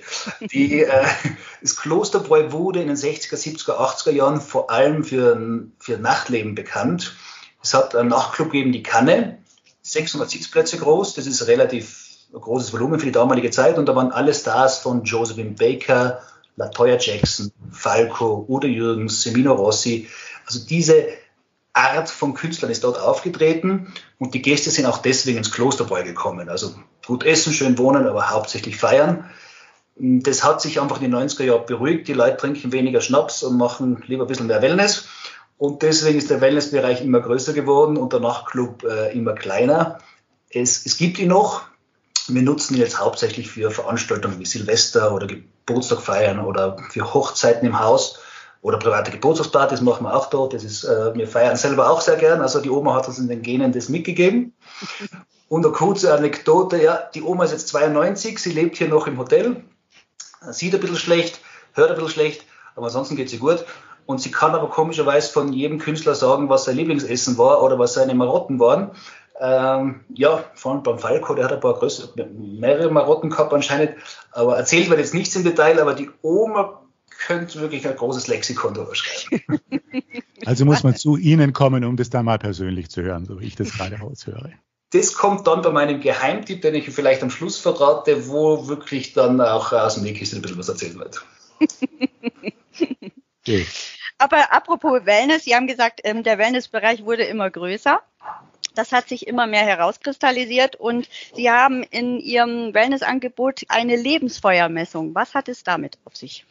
Die, 0.51 0.83
äh, 0.83 1.05
das 1.61 1.75
Klosterbräu 1.75 2.51
wurde 2.51 2.81
in 2.81 2.87
den 2.87 2.97
60er, 2.97 3.35
70er, 3.35 3.77
80er 3.77 4.11
Jahren 4.11 4.41
vor 4.41 4.71
allem 4.71 5.03
für, 5.03 5.67
für 5.77 5.97
Nachtleben 5.99 6.55
bekannt. 6.55 7.15
Es 7.61 7.75
hat 7.75 7.95
einen 7.95 8.09
Nachtclub 8.09 8.51
gegeben, 8.51 8.71
die 8.71 8.81
Kanne, 8.81 9.37
600 9.91 10.29
Sitzplätze 10.29 10.77
groß. 10.77 11.15
Das 11.15 11.27
ist 11.27 11.47
relativ 11.47 12.07
großes 12.31 12.71
Volumen 12.71 12.99
für 12.99 13.05
die 13.05 13.11
damalige 13.11 13.51
Zeit. 13.51 13.77
Und 13.77 13.87
da 13.87 13.95
waren 13.95 14.11
alle 14.11 14.33
Stars 14.33 14.79
von 14.79 15.03
Josephine 15.03 15.51
Baker, 15.51 16.21
Latoya 16.55 16.97
Jackson, 16.97 17.51
Falco, 17.71 18.45
Udo 18.47 18.67
Jürgens, 18.67 19.21
Semino 19.21 19.53
Rossi. 19.53 20.07
Also 20.45 20.59
diese 20.65 21.07
Art 21.73 22.09
von 22.09 22.33
Künstlern 22.33 22.71
ist 22.71 22.83
dort 22.85 22.99
aufgetreten 22.99 23.93
und 24.17 24.33
die 24.33 24.41
Gäste 24.41 24.69
sind 24.69 24.85
auch 24.85 24.99
deswegen 24.99 25.37
ins 25.37 25.51
Klosterbräu 25.51 26.03
gekommen. 26.03 26.47
Also 26.47 26.73
gut 27.05 27.25
essen, 27.25 27.51
schön 27.51 27.77
wohnen, 27.77 28.07
aber 28.07 28.29
hauptsächlich 28.29 28.77
feiern. 28.77 29.29
Das 29.95 30.43
hat 30.43 30.61
sich 30.61 30.79
einfach 30.79 31.01
in 31.01 31.11
den 31.11 31.15
90er 31.15 31.43
Jahren 31.43 31.65
beruhigt. 31.65 32.07
Die 32.07 32.13
Leute 32.13 32.37
trinken 32.37 32.71
weniger 32.71 33.01
Schnaps 33.01 33.43
und 33.43 33.57
machen 33.57 34.03
lieber 34.07 34.23
ein 34.23 34.27
bisschen 34.27 34.47
mehr 34.47 34.61
Wellness. 34.61 35.05
Und 35.61 35.83
deswegen 35.83 36.17
ist 36.17 36.31
der 36.31 36.41
Wellnessbereich 36.41 37.03
immer 37.03 37.19
größer 37.19 37.53
geworden 37.53 37.95
und 37.95 38.13
der 38.13 38.19
Nachtclub 38.19 38.83
äh, 38.83 39.15
immer 39.15 39.33
kleiner. 39.33 39.99
Es, 40.49 40.87
es 40.87 40.97
gibt 40.97 41.19
ihn 41.19 41.27
noch. 41.27 41.61
Wir 42.27 42.41
nutzen 42.41 42.73
ihn 42.73 42.79
jetzt 42.79 42.99
hauptsächlich 42.99 43.51
für 43.51 43.69
Veranstaltungen 43.69 44.39
wie 44.39 44.45
Silvester 44.47 45.13
oder 45.13 45.27
Geburtstag 45.27 46.01
feiern 46.01 46.39
oder 46.39 46.77
für 46.89 47.13
Hochzeiten 47.13 47.67
im 47.67 47.79
Haus 47.79 48.17
oder 48.63 48.79
private 48.79 49.11
Geburtstagspartys 49.11 49.81
machen 49.81 50.03
wir 50.03 50.15
auch 50.15 50.31
dort. 50.31 50.53
Das 50.53 50.63
ist, 50.63 50.83
äh, 50.83 51.13
wir 51.13 51.27
feiern 51.27 51.55
selber 51.55 51.91
auch 51.91 52.01
sehr 52.01 52.15
gern. 52.15 52.41
Also 52.41 52.59
die 52.59 52.71
Oma 52.71 52.95
hat 52.95 53.07
uns 53.07 53.19
in 53.19 53.27
den 53.27 53.43
Genen 53.43 53.71
das 53.71 53.87
mitgegeben. 53.87 54.55
Und 55.47 55.63
eine 55.63 55.75
kurze 55.75 56.11
Anekdote, 56.11 56.81
ja, 56.81 57.03
die 57.13 57.21
Oma 57.21 57.43
ist 57.43 57.51
jetzt 57.51 57.67
92, 57.67 58.39
sie 58.39 58.53
lebt 58.53 58.77
hier 58.77 58.87
noch 58.87 59.05
im 59.05 59.19
Hotel, 59.19 59.63
sieht 60.49 60.73
ein 60.73 60.81
bisschen 60.81 60.97
schlecht, 60.97 61.39
hört 61.73 61.91
ein 61.91 61.97
bisschen 61.97 62.09
schlecht, 62.09 62.45
aber 62.75 62.87
ansonsten 62.87 63.15
geht 63.15 63.29
sie 63.29 63.37
gut. 63.37 63.63
Und 64.11 64.19
sie 64.19 64.31
kann 64.31 64.51
aber 64.51 64.69
komischerweise 64.69 65.31
von 65.31 65.53
jedem 65.53 65.79
Künstler 65.79 66.15
sagen, 66.15 66.49
was 66.49 66.65
sein 66.65 66.75
Lieblingsessen 66.75 67.37
war 67.37 67.63
oder 67.63 67.79
was 67.79 67.93
seine 67.93 68.13
Marotten 68.13 68.59
waren. 68.59 68.91
Ähm, 69.39 70.01
ja, 70.13 70.43
vor 70.53 70.73
allem 70.73 70.83
beim 70.83 70.99
Falco, 70.99 71.33
der 71.33 71.45
hat 71.45 71.53
ein 71.53 71.59
paar 71.59 71.73
größere, 71.73 72.27
mehrere 72.29 72.91
Marotten 72.91 73.31
gehabt 73.31 73.51
anscheinend, 73.53 73.95
aber 74.31 74.57
erzählt 74.57 74.89
wird 74.89 74.99
jetzt 74.99 75.15
nichts 75.15 75.35
im 75.35 75.43
Detail, 75.43 75.79
aber 75.79 75.95
die 75.95 76.11
Oma 76.21 76.81
könnte 77.25 77.59
wirklich 77.59 77.87
ein 77.87 77.95
großes 77.95 78.27
Lexikon 78.27 78.73
drüber 78.73 78.95
schreiben. 78.95 79.59
Also 80.43 80.65
muss 80.65 80.81
man 80.81 80.95
zu 80.95 81.17
Ihnen 81.17 81.53
kommen, 81.53 81.83
um 81.85 81.97
das 81.97 82.09
da 82.09 82.23
mal 82.23 82.39
persönlich 82.39 82.89
zu 82.89 83.03
hören, 83.03 83.25
so 83.25 83.39
wie 83.39 83.45
ich 83.45 83.55
das 83.55 83.73
gerade 83.73 83.99
raushöre. 83.99 84.51
Das 84.91 85.13
kommt 85.13 85.45
dann 85.45 85.61
bei 85.61 85.69
meinem 85.69 86.01
Geheimtipp, 86.01 86.63
den 86.63 86.73
ich 86.73 86.89
vielleicht 86.89 87.21
am 87.21 87.29
Schluss 87.29 87.59
verrate, 87.59 88.27
wo 88.27 88.67
wirklich 88.67 89.13
dann 89.13 89.39
auch 89.39 89.71
aus 89.71 89.93
dem 89.93 90.03
Nähkissen 90.03 90.39
ein 90.39 90.41
bisschen 90.41 90.57
was 90.57 90.67
erzählt 90.67 90.97
wird. 90.97 91.23
Okay. 93.43 93.65
Aber 94.21 94.53
apropos 94.53 95.03
Wellness, 95.07 95.45
Sie 95.45 95.55
haben 95.55 95.65
gesagt, 95.65 96.01
ähm, 96.03 96.21
der 96.21 96.37
Wellnessbereich 96.37 97.03
wurde 97.05 97.23
immer 97.23 97.49
größer. 97.49 98.03
Das 98.75 98.91
hat 98.91 99.09
sich 99.09 99.25
immer 99.25 99.47
mehr 99.47 99.63
herauskristallisiert 99.65 100.75
und 100.75 101.09
Sie 101.35 101.49
haben 101.49 101.81
in 101.81 102.19
Ihrem 102.19 102.71
Wellnessangebot 102.71 103.63
eine 103.69 103.95
Lebensfeuermessung. 103.95 105.15
Was 105.15 105.33
hat 105.33 105.49
es 105.49 105.63
damit 105.63 105.97
auf 106.05 106.15
sich? 106.15 106.45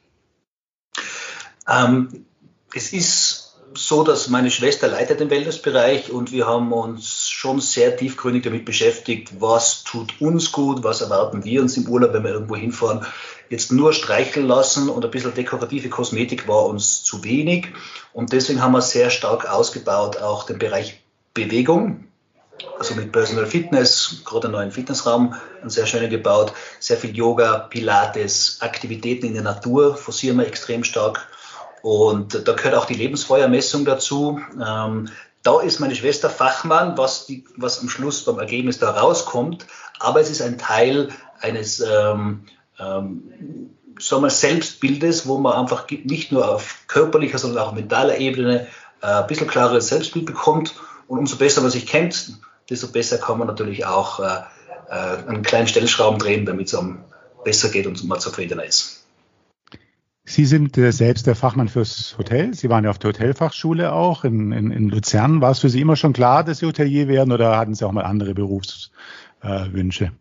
Ähm, 1.68 2.26
es 2.74 2.92
ist 2.92 3.49
so, 3.74 4.02
dass 4.02 4.28
meine 4.28 4.50
Schwester 4.50 4.88
leitet 4.88 5.20
den 5.20 5.30
Wellnessbereich 5.30 6.10
und 6.10 6.32
wir 6.32 6.46
haben 6.46 6.72
uns 6.72 7.28
schon 7.28 7.60
sehr 7.60 7.96
tiefgründig 7.96 8.42
damit 8.42 8.64
beschäftigt, 8.64 9.40
was 9.40 9.84
tut 9.84 10.20
uns 10.20 10.50
gut, 10.50 10.82
was 10.82 11.00
erwarten 11.00 11.44
wir 11.44 11.62
uns 11.62 11.76
im 11.76 11.88
Urlaub, 11.88 12.12
wenn 12.12 12.24
wir 12.24 12.32
irgendwo 12.32 12.56
hinfahren. 12.56 13.06
Jetzt 13.48 13.72
nur 13.72 13.92
streicheln 13.92 14.46
lassen 14.46 14.88
und 14.88 15.04
ein 15.04 15.10
bisschen 15.10 15.34
dekorative 15.34 15.88
Kosmetik 15.88 16.48
war 16.48 16.66
uns 16.66 17.02
zu 17.02 17.22
wenig 17.24 17.68
und 18.12 18.32
deswegen 18.32 18.62
haben 18.62 18.72
wir 18.72 18.82
sehr 18.82 19.10
stark 19.10 19.48
ausgebaut 19.48 20.18
auch 20.18 20.44
den 20.44 20.58
Bereich 20.58 21.00
Bewegung, 21.34 22.08
also 22.78 22.94
mit 22.94 23.12
Personal 23.12 23.46
Fitness, 23.46 24.22
gerade 24.24 24.48
einen 24.48 24.52
neuen 24.52 24.72
Fitnessraum, 24.72 25.34
einen 25.60 25.70
sehr 25.70 25.86
schönen 25.86 26.10
gebaut, 26.10 26.52
sehr 26.80 26.96
viel 26.96 27.16
Yoga, 27.16 27.58
Pilates, 27.58 28.58
Aktivitäten 28.60 29.26
in 29.26 29.34
der 29.34 29.42
Natur 29.42 29.96
forcieren 29.96 30.38
wir 30.38 30.46
extrem 30.46 30.84
stark 30.84 31.28
und 31.82 32.46
da 32.46 32.52
gehört 32.52 32.74
auch 32.74 32.86
die 32.86 32.94
Lebensfeuermessung 32.94 33.84
dazu. 33.84 34.40
Ähm, 34.54 35.08
da 35.42 35.60
ist 35.60 35.80
meine 35.80 35.96
Schwester 35.96 36.28
Fachmann, 36.28 36.98
was, 36.98 37.26
die, 37.26 37.44
was 37.56 37.80
am 37.80 37.88
Schluss 37.88 38.24
beim 38.24 38.38
Ergebnis 38.38 38.78
da 38.78 38.90
rauskommt. 38.90 39.66
Aber 39.98 40.20
es 40.20 40.30
ist 40.30 40.42
ein 40.42 40.58
Teil 40.58 41.08
eines 41.40 41.80
ähm, 41.80 42.44
ähm, 42.78 43.70
sagen 43.98 44.22
wir, 44.22 44.30
Selbstbildes, 44.30 45.26
wo 45.26 45.38
man 45.38 45.54
einfach 45.54 45.86
nicht 45.90 46.32
nur 46.32 46.48
auf 46.48 46.84
körperlicher, 46.86 47.38
sondern 47.38 47.62
auch 47.62 47.68
auf 47.68 47.74
mentaler 47.74 48.18
Ebene 48.18 48.66
äh, 49.02 49.06
ein 49.06 49.26
bisschen 49.26 49.46
klareres 49.46 49.88
Selbstbild 49.88 50.26
bekommt. 50.26 50.74
Und 51.06 51.18
umso 51.18 51.36
besser 51.36 51.60
man 51.60 51.70
sich 51.70 51.86
kennt, 51.86 52.38
desto 52.68 52.88
besser 52.88 53.18
kann 53.18 53.38
man 53.38 53.48
natürlich 53.48 53.84
auch 53.86 54.20
äh, 54.20 54.40
äh, 54.88 55.28
einen 55.28 55.42
kleinen 55.42 55.68
Stellschrauben 55.68 56.18
drehen, 56.18 56.46
damit 56.46 56.68
es 56.68 56.74
einem 56.74 57.04
besser 57.44 57.68
geht 57.68 57.86
und 57.86 58.02
man 58.04 58.20
zufriedener 58.20 58.64
ist. 58.64 58.99
Sie 60.30 60.46
sind 60.46 60.78
äh, 60.78 60.92
selbst 60.92 61.26
der 61.26 61.34
Fachmann 61.34 61.68
fürs 61.68 62.14
Hotel. 62.16 62.54
Sie 62.54 62.70
waren 62.70 62.84
ja 62.84 62.90
auf 62.90 63.00
der 63.00 63.08
Hotelfachschule 63.08 63.92
auch 63.92 64.22
in, 64.22 64.52
in, 64.52 64.70
in 64.70 64.88
Luzern. 64.88 65.40
War 65.40 65.50
es 65.50 65.58
für 65.58 65.68
Sie 65.68 65.80
immer 65.80 65.96
schon 65.96 66.12
klar, 66.12 66.44
dass 66.44 66.58
Sie 66.58 66.66
Hotelier 66.66 67.08
werden 67.08 67.32
oder 67.32 67.58
hatten 67.58 67.74
Sie 67.74 67.84
auch 67.84 67.90
mal 67.90 68.04
andere 68.04 68.32
Berufswünsche? 68.32 70.12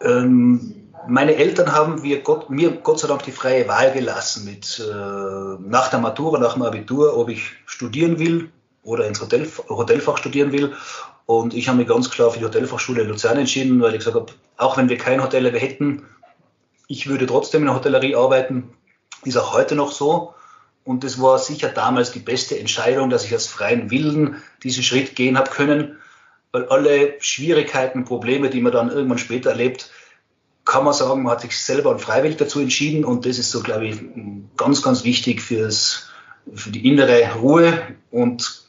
Äh, 0.00 0.08
ähm, 0.08 0.74
meine 1.06 1.36
Eltern 1.36 1.72
haben 1.72 2.02
wir 2.02 2.22
Gott, 2.22 2.50
mir 2.50 2.72
Gott 2.72 2.98
sei 2.98 3.06
Dank 3.06 3.22
die 3.22 3.30
freie 3.30 3.68
Wahl 3.68 3.92
gelassen 3.92 4.44
mit 4.44 4.82
äh, 4.84 4.92
nach 4.92 5.90
der 5.90 6.00
Matura, 6.00 6.40
nach 6.40 6.54
dem 6.54 6.62
Abitur, 6.62 7.16
ob 7.16 7.28
ich 7.28 7.52
studieren 7.66 8.18
will 8.18 8.48
oder 8.82 9.06
ins 9.06 9.20
Hotel, 9.20 9.48
Hotelfach 9.68 10.18
studieren 10.18 10.50
will. 10.50 10.72
Und 11.26 11.54
ich 11.54 11.68
habe 11.68 11.78
mich 11.78 11.86
ganz 11.86 12.10
klar 12.10 12.32
für 12.32 12.40
die 12.40 12.44
Hotelfachschule 12.44 13.04
Luzern 13.04 13.38
entschieden, 13.38 13.80
weil 13.80 13.92
ich 13.92 13.98
gesagt 13.98 14.16
habe, 14.16 14.32
auch 14.56 14.76
wenn 14.76 14.88
wir 14.88 14.98
kein 14.98 15.22
Hotel 15.22 15.48
hätten, 15.52 16.02
ich 16.86 17.08
würde 17.08 17.26
trotzdem 17.26 17.62
in 17.62 17.66
der 17.66 17.76
Hotellerie 17.76 18.16
arbeiten. 18.16 18.70
Ist 19.24 19.36
auch 19.36 19.54
heute 19.54 19.74
noch 19.74 19.92
so. 19.92 20.34
Und 20.84 21.02
das 21.02 21.20
war 21.20 21.38
sicher 21.38 21.68
damals 21.68 22.12
die 22.12 22.18
beste 22.18 22.58
Entscheidung, 22.58 23.08
dass 23.08 23.24
ich 23.24 23.34
aus 23.34 23.46
freien 23.46 23.90
Willen 23.90 24.42
diesen 24.62 24.82
Schritt 24.82 25.16
gehen 25.16 25.38
habe 25.38 25.50
können, 25.50 25.96
weil 26.52 26.68
alle 26.68 27.14
Schwierigkeiten, 27.20 28.04
Probleme, 28.04 28.50
die 28.50 28.60
man 28.60 28.72
dann 28.72 28.90
irgendwann 28.90 29.18
später 29.18 29.50
erlebt, 29.50 29.90
kann 30.66 30.84
man 30.84 30.92
sagen, 30.92 31.22
man 31.22 31.32
hat 31.32 31.40
sich 31.40 31.58
selber 31.58 31.90
und 31.90 32.00
freiwillig 32.00 32.36
dazu 32.36 32.60
entschieden 32.60 33.04
und 33.04 33.26
das 33.26 33.38
ist 33.38 33.50
so, 33.50 33.62
glaube 33.62 33.86
ich, 33.86 33.96
ganz, 34.56 34.82
ganz 34.82 35.04
wichtig 35.04 35.42
fürs, 35.42 36.08
für 36.54 36.70
die 36.70 36.86
innere 36.86 37.34
Ruhe 37.34 37.82
und 38.10 38.64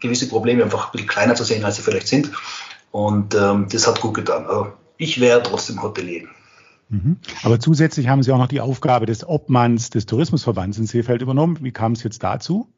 gewisse 0.00 0.28
Probleme 0.28 0.64
einfach 0.64 0.86
ein 0.86 0.92
bisschen 0.92 1.08
kleiner 1.08 1.34
zu 1.34 1.44
sehen, 1.44 1.64
als 1.64 1.76
sie 1.76 1.82
vielleicht 1.82 2.08
sind. 2.08 2.30
Und 2.90 3.34
ähm, 3.34 3.68
das 3.70 3.86
hat 3.86 4.00
gut 4.00 4.14
getan. 4.14 4.46
Aber 4.46 4.76
ich 4.96 5.20
wäre 5.20 5.42
trotzdem 5.42 5.82
Hotelier. 5.82 6.28
Mhm. 6.92 7.16
Aber 7.42 7.58
zusätzlich 7.58 8.08
haben 8.08 8.22
Sie 8.22 8.30
auch 8.32 8.38
noch 8.38 8.48
die 8.48 8.60
Aufgabe 8.60 9.06
des 9.06 9.26
Obmanns 9.26 9.88
des 9.88 10.04
Tourismusverbands 10.04 10.76
in 10.76 10.86
Seefeld 10.86 11.22
übernommen. 11.22 11.58
Wie 11.62 11.72
kam 11.72 11.92
es 11.92 12.02
jetzt 12.02 12.22
dazu? 12.22 12.68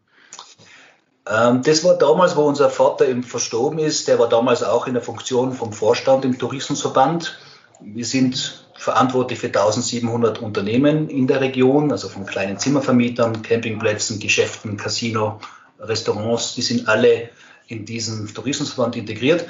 Ähm, 1.28 1.62
das 1.62 1.82
war 1.82 1.98
damals, 1.98 2.36
wo 2.36 2.42
unser 2.42 2.70
Vater 2.70 3.08
eben 3.08 3.24
verstorben 3.24 3.80
ist. 3.80 4.06
Der 4.06 4.20
war 4.20 4.28
damals 4.28 4.62
auch 4.62 4.86
in 4.86 4.94
der 4.94 5.02
Funktion 5.02 5.52
vom 5.52 5.72
Vorstand 5.72 6.24
im 6.24 6.38
Tourismusverband. 6.38 7.36
Wir 7.80 8.04
sind 8.04 8.64
verantwortlich 8.76 9.40
für 9.40 9.48
1700 9.48 10.40
Unternehmen 10.40 11.08
in 11.08 11.26
der 11.26 11.40
Region, 11.40 11.90
also 11.90 12.08
von 12.08 12.24
kleinen 12.24 12.56
Zimmervermietern, 12.56 13.42
Campingplätzen, 13.42 14.20
Geschäften, 14.20 14.76
Casino, 14.76 15.40
Restaurants. 15.80 16.54
Die 16.54 16.62
sind 16.62 16.86
alle 16.86 17.30
in 17.66 17.84
diesen 17.84 18.32
Tourismusverband 18.32 18.94
integriert. 18.94 19.46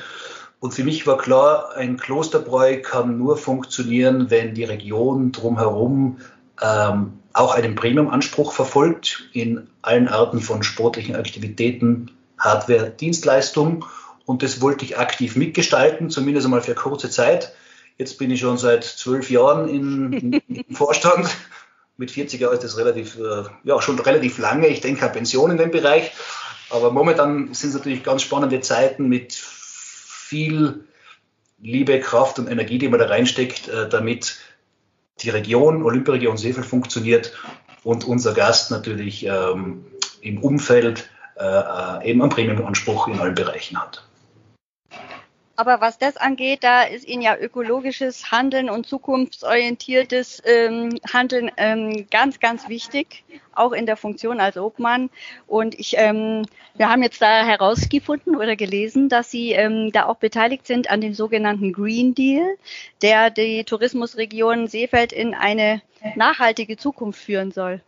Und 0.65 0.73
für 0.73 0.83
mich 0.83 1.07
war 1.07 1.19
klar, 1.19 1.77
ein 1.77 1.99
Klosterbräu 1.99 2.81
kann 2.81 3.19
nur 3.19 3.37
funktionieren, 3.37 4.31
wenn 4.31 4.55
die 4.55 4.65
Region 4.65 5.31
drumherum 5.31 6.21
ähm, 6.63 7.19
auch 7.35 7.55
einen 7.55 7.75
Premium-Anspruch 7.75 8.51
verfolgt 8.51 9.29
in 9.35 9.69
allen 9.83 10.09
Arten 10.09 10.41
von 10.41 10.63
sportlichen 10.63 11.17
Aktivitäten, 11.17 12.13
Hardware, 12.39 12.89
Dienstleistung. 12.89 13.85
Und 14.25 14.43
das 14.43 14.63
wollte 14.63 14.87
ich 14.87 14.97
aktiv 14.97 15.37
mitgestalten, 15.37 16.09
zumindest 16.09 16.47
einmal 16.47 16.63
für 16.63 16.75
kurze 16.75 17.11
Zeit. 17.11 17.53
Jetzt 17.99 18.17
bin 18.17 18.31
ich 18.31 18.41
schon 18.41 18.57
seit 18.57 18.85
zwölf 18.85 19.29
Jahren 19.29 19.69
in, 19.69 20.41
im 20.49 20.65
Vorstand. 20.75 21.29
Mit 21.99 22.11
40 22.11 22.41
Jahren 22.41 22.55
ist 22.55 22.65
das 22.65 22.79
relativ, 22.79 23.19
äh, 23.19 23.43
ja, 23.65 23.83
schon 23.83 23.99
relativ 23.99 24.39
lange. 24.39 24.69
Ich 24.69 24.81
denke 24.81 25.05
an 25.05 25.13
Pension 25.13 25.51
in 25.51 25.59
dem 25.59 25.71
Bereich. 25.71 26.13
Aber 26.71 26.91
momentan 26.91 27.53
sind 27.53 27.69
es 27.69 27.75
natürlich 27.75 28.03
ganz 28.03 28.23
spannende 28.23 28.63
Zeiten 28.63 29.11
mit 29.11 29.45
viel 30.35 30.85
Liebe, 31.61 32.01
Kraft 32.01 32.41
und 32.41 32.51
Energie, 32.51 32.79
die 32.79 32.89
man 32.89 32.99
da 32.99 33.07
reinsteckt, 33.07 33.69
äh, 33.69 33.89
damit 33.89 34.39
die 35.21 35.31
Region, 35.31 35.85
Olympiaregion 35.85 36.37
Seefeld 36.37 36.67
funktioniert 36.67 37.33
und 37.85 38.05
unser 38.05 38.35
Gast 38.35 38.73
natürlich 38.73 39.25
ähm, 39.27 39.85
im 40.23 40.39
Umfeld 40.43 41.09
äh, 41.37 41.45
äh 41.45 42.11
eben 42.11 42.21
einen 42.21 42.31
Premium-Anspruch 42.31 43.07
in 43.07 43.21
allen 43.21 43.37
Bereichen 43.37 43.81
hat. 43.81 44.05
Aber 45.57 45.81
was 45.81 45.99
das 45.99 46.17
angeht, 46.17 46.65
da 46.65 46.83
ist 46.83 47.07
Ihnen 47.07 47.23
ja 47.23 47.37
ökologisches 47.37 48.33
Handeln 48.33 48.69
und 48.69 48.87
zukunftsorientiertes 48.87 50.43
ähm, 50.45 50.99
Handeln 51.13 51.51
ähm, 51.57 52.07
ganz, 52.11 52.41
ganz 52.41 52.69
wichtig, 52.69 53.23
auch 53.55 53.73
in 53.73 53.87
der 53.87 53.97
Funktion 53.97 54.41
als 54.41 54.57
Obmann. 54.57 55.11
Und 55.47 55.79
ich, 55.79 55.95
ähm, 55.97 56.45
wir 56.77 56.89
haben 56.89 57.05
jetzt 57.05 57.23
da 57.23 57.45
herausgefunden 57.45 58.35
oder 58.35 58.57
gelesen, 58.57 59.09
dass 59.09 59.31
Sie 59.31 59.53
ähm, 59.53 59.93
da 59.93 60.07
auch 60.07 60.17
beteiligt 60.17 60.67
sind 60.67 60.91
an 60.91 61.01
dem 61.01 61.15
sogenannten 61.15 61.73
Green 61.73 62.17
Deal, 62.17 62.57
der 63.01 63.31
die 63.31 63.63
Tourismusregion 63.63 64.67
Seefeld 64.67 65.13
in 65.13 65.35
eine 65.35 65.83
nachhaltige 66.17 66.77
Zukunft 66.77 67.21
führen 67.21 67.53
soll. 67.53 67.81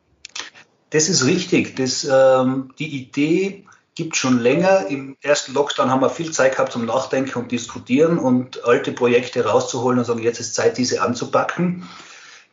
Das 0.90 1.08
ist 1.08 1.26
richtig. 1.26 1.74
Das, 1.76 2.04
ähm, 2.04 2.72
die 2.78 2.88
Idee 2.96 3.64
gibt 3.96 4.14
schon 4.14 4.38
länger. 4.38 4.86
Im 4.86 5.16
ersten 5.22 5.54
Lockdown 5.54 5.90
haben 5.90 6.02
wir 6.02 6.10
viel 6.10 6.30
Zeit 6.30 6.52
gehabt 6.52 6.70
zum 6.70 6.84
Nachdenken 6.84 7.38
und 7.38 7.50
Diskutieren 7.50 8.18
und 8.18 8.64
alte 8.64 8.92
Projekte 8.92 9.44
rauszuholen 9.44 9.98
und 9.98 10.04
sagen, 10.04 10.22
jetzt 10.22 10.38
ist 10.38 10.54
Zeit, 10.54 10.78
diese 10.78 11.02
anzupacken. 11.02 11.88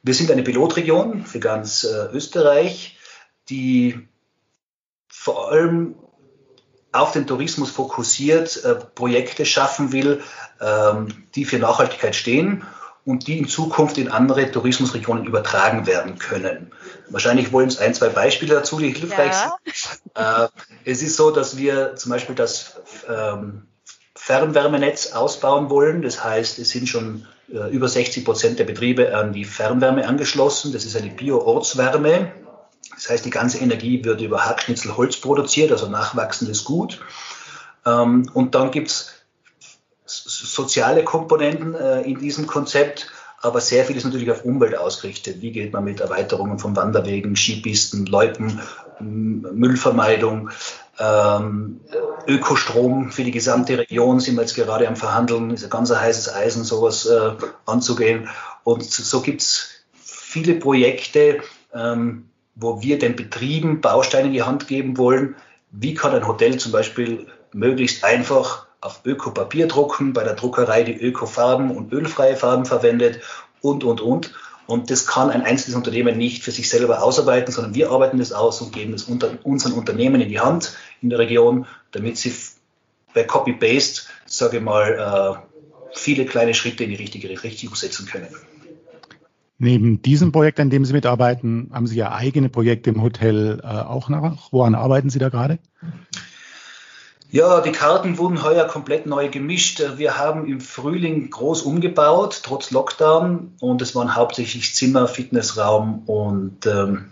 Wir 0.01 0.15
sind 0.15 0.31
eine 0.31 0.41
Pilotregion 0.41 1.25
für 1.25 1.39
ganz 1.39 1.83
äh, 1.83 2.07
Österreich, 2.13 2.97
die 3.49 4.07
vor 5.09 5.51
allem 5.51 5.95
auf 6.93 7.11
den 7.11 7.27
Tourismus 7.27 7.71
fokussiert 7.71 8.63
äh, 8.63 8.75
Projekte 8.75 9.45
schaffen 9.45 9.91
will, 9.91 10.21
ähm, 10.61 11.25
die 11.35 11.45
für 11.45 11.59
Nachhaltigkeit 11.59 12.15
stehen 12.15 12.63
und 13.05 13.27
die 13.27 13.37
in 13.37 13.47
Zukunft 13.47 13.97
in 13.97 14.09
andere 14.09 14.49
Tourismusregionen 14.49 15.25
übertragen 15.25 15.85
werden 15.85 16.17
können. 16.19 16.71
Wahrscheinlich 17.09 17.51
wollen 17.51 17.67
es 17.67 17.77
ein, 17.77 17.93
zwei 17.93 18.09
Beispiele 18.09 18.55
dazu, 18.55 18.79
die 18.79 18.89
hilfreich 18.91 19.33
ja. 19.33 19.57
sind. 19.65 20.01
Äh, 20.15 20.47
es 20.85 21.01
ist 21.01 21.17
so, 21.17 21.31
dass 21.31 21.57
wir 21.57 21.95
zum 21.95 22.11
Beispiel 22.11 22.35
das 22.35 22.79
ähm, 23.09 23.63
Fernwärmenetz 24.15 25.11
ausbauen 25.11 25.69
wollen. 25.69 26.01
Das 26.01 26.23
heißt, 26.23 26.59
es 26.59 26.69
sind 26.69 26.87
schon 26.87 27.27
äh, 27.51 27.69
über 27.71 27.89
60 27.89 28.23
Prozent 28.23 28.59
der 28.59 28.63
Betriebe 28.63 29.15
an 29.17 29.33
die 29.33 29.43
Fernwärme 29.43 30.07
angeschlossen. 30.07 30.71
Das 30.71 30.85
ist 30.85 30.95
eine 30.95 31.09
Bio-Ortswärme. 31.09 32.31
Das 32.95 33.09
heißt, 33.09 33.25
die 33.25 33.31
ganze 33.31 33.57
Energie 33.57 34.03
wird 34.05 34.21
über 34.21 34.45
Hackschnitzelholz 34.45 35.17
produziert, 35.17 35.71
also 35.71 35.87
nachwachsendes 35.87 36.63
Gut. 36.63 37.01
Ähm, 37.85 38.29
und 38.33 38.55
dann 38.55 38.71
gibt 38.71 38.89
es 38.89 39.11
soziale 40.47 41.03
Komponenten 41.03 41.75
äh, 41.75 42.01
in 42.01 42.19
diesem 42.19 42.47
Konzept, 42.47 43.07
aber 43.41 43.59
sehr 43.59 43.83
viel 43.85 43.97
ist 43.97 44.05
natürlich 44.05 44.31
auf 44.31 44.45
Umwelt 44.45 44.77
ausgerichtet. 44.77 45.41
Wie 45.41 45.51
geht 45.51 45.73
man 45.73 45.83
mit 45.83 45.99
Erweiterungen 45.99 46.59
von 46.59 46.75
Wanderwegen, 46.75 47.35
Skipisten, 47.35 48.05
Loipen, 48.05 48.61
Müllvermeidung, 48.99 50.49
ähm, 50.99 51.81
Ökostrom 52.27 53.11
für 53.11 53.23
die 53.23 53.31
gesamte 53.31 53.77
Region 53.77 54.19
sind 54.19 54.35
wir 54.35 54.41
jetzt 54.41 54.55
gerade 54.55 54.87
am 54.87 54.95
Verhandeln, 54.95 55.51
ist 55.51 55.63
ein 55.63 55.69
ganz 55.69 55.93
heißes 55.93 56.33
Eisen, 56.33 56.63
sowas 56.63 57.05
äh, 57.05 57.31
anzugehen. 57.65 58.29
Und 58.63 58.83
so 58.83 59.21
gibt 59.21 59.41
es 59.41 59.69
viele 59.95 60.55
Projekte, 60.55 61.41
ähm, 61.73 62.29
wo 62.55 62.81
wir 62.81 62.99
den 62.99 63.15
Betrieben 63.15 63.81
Bausteine 63.81 64.27
in 64.27 64.33
die 64.33 64.43
Hand 64.43 64.67
geben 64.67 64.97
wollen. 64.97 65.35
Wie 65.71 65.95
kann 65.95 66.13
ein 66.13 66.27
Hotel 66.27 66.57
zum 66.57 66.71
Beispiel 66.71 67.27
möglichst 67.51 68.03
einfach 68.03 68.67
auf 68.83 69.01
Ökopapier 69.05 69.67
drucken, 69.67 70.13
bei 70.13 70.23
der 70.23 70.33
Druckerei 70.33 70.83
die 70.83 70.99
Ökofarben 70.99 71.71
und 71.71 71.91
ölfreie 71.93 72.35
Farben 72.35 72.65
verwendet 72.65 73.21
und, 73.61 73.83
und, 73.83 74.01
und. 74.01 74.33
Und 74.65 74.89
das 74.89 75.05
kann 75.05 75.29
ein 75.29 75.41
einzelnes 75.41 75.75
Unternehmen 75.75 76.17
nicht 76.17 76.43
für 76.43 76.51
sich 76.51 76.69
selber 76.69 77.03
ausarbeiten, 77.03 77.51
sondern 77.51 77.75
wir 77.75 77.91
arbeiten 77.91 78.17
das 78.17 78.31
aus 78.31 78.61
und 78.61 78.73
geben 78.73 78.93
es 78.93 79.03
unseren 79.03 79.73
Unternehmen 79.73 80.21
in 80.21 80.29
die 80.29 80.39
Hand 80.39 80.75
in 81.01 81.09
der 81.09 81.19
Region, 81.19 81.65
damit 81.91 82.17
sie 82.17 82.33
bei 83.13 83.23
Copy-Paste, 83.23 84.03
sage 84.25 84.57
ich 84.57 84.63
mal, 84.63 85.37
äh, 85.41 85.97
viele 85.97 86.25
kleine 86.25 86.53
Schritte 86.53 86.83
in 86.83 86.89
die 86.89 86.95
richtige 86.95 87.29
Richtung 87.43 87.75
setzen 87.75 88.05
können. 88.05 88.29
Neben 89.59 90.01
diesem 90.01 90.31
Projekt, 90.31 90.59
an 90.59 90.69
dem 90.69 90.83
Sie 90.83 90.93
mitarbeiten, 90.93 91.69
haben 91.71 91.87
Sie 91.87 91.95
ja 91.95 92.11
eigene 92.11 92.49
Projekte 92.49 92.89
im 92.89 93.01
Hotel 93.01 93.61
äh, 93.63 93.67
auch 93.67 94.09
noch. 94.09 94.51
Woran 94.51 94.75
arbeiten 94.75 95.09
Sie 95.09 95.19
da 95.19 95.29
gerade? 95.29 95.59
Ja, 97.33 97.61
die 97.61 97.71
Karten 97.71 98.19
wurden 98.19 98.43
heuer 98.43 98.67
komplett 98.67 99.07
neu 99.07 99.27
gemischt. 99.27 99.81
Wir 99.95 100.19
haben 100.19 100.45
im 100.45 100.61
Frühling 100.61 101.31
groß 101.31 101.63
umgebaut, 101.63 102.41
trotz 102.43 102.69
Lockdown. 102.69 103.55
Und 103.59 103.81
es 103.81 103.95
waren 103.95 104.15
hauptsächlich 104.15 104.75
Zimmer, 104.75 105.07
Fitnessraum 105.07 106.03
und 106.05 106.67
ähm, 106.67 107.09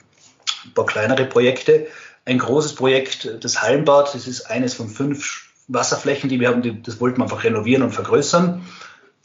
ein 0.64 0.74
paar 0.76 0.86
kleinere 0.86 1.26
Projekte. 1.26 1.88
Ein 2.24 2.38
großes 2.38 2.76
Projekt, 2.76 3.36
das 3.44 3.64
Hallenbad, 3.64 4.14
das 4.14 4.28
ist 4.28 4.42
eines 4.42 4.76
von 4.76 4.90
fünf 4.90 5.50
Wasserflächen, 5.68 6.30
die 6.30 6.40
wir 6.40 6.50
haben. 6.50 6.84
Das 6.84 7.02
wollten 7.02 7.18
wir 7.18 7.24
einfach 7.24 7.44
renovieren 7.44 7.82
und 7.82 7.92
vergrößern. 7.92 8.62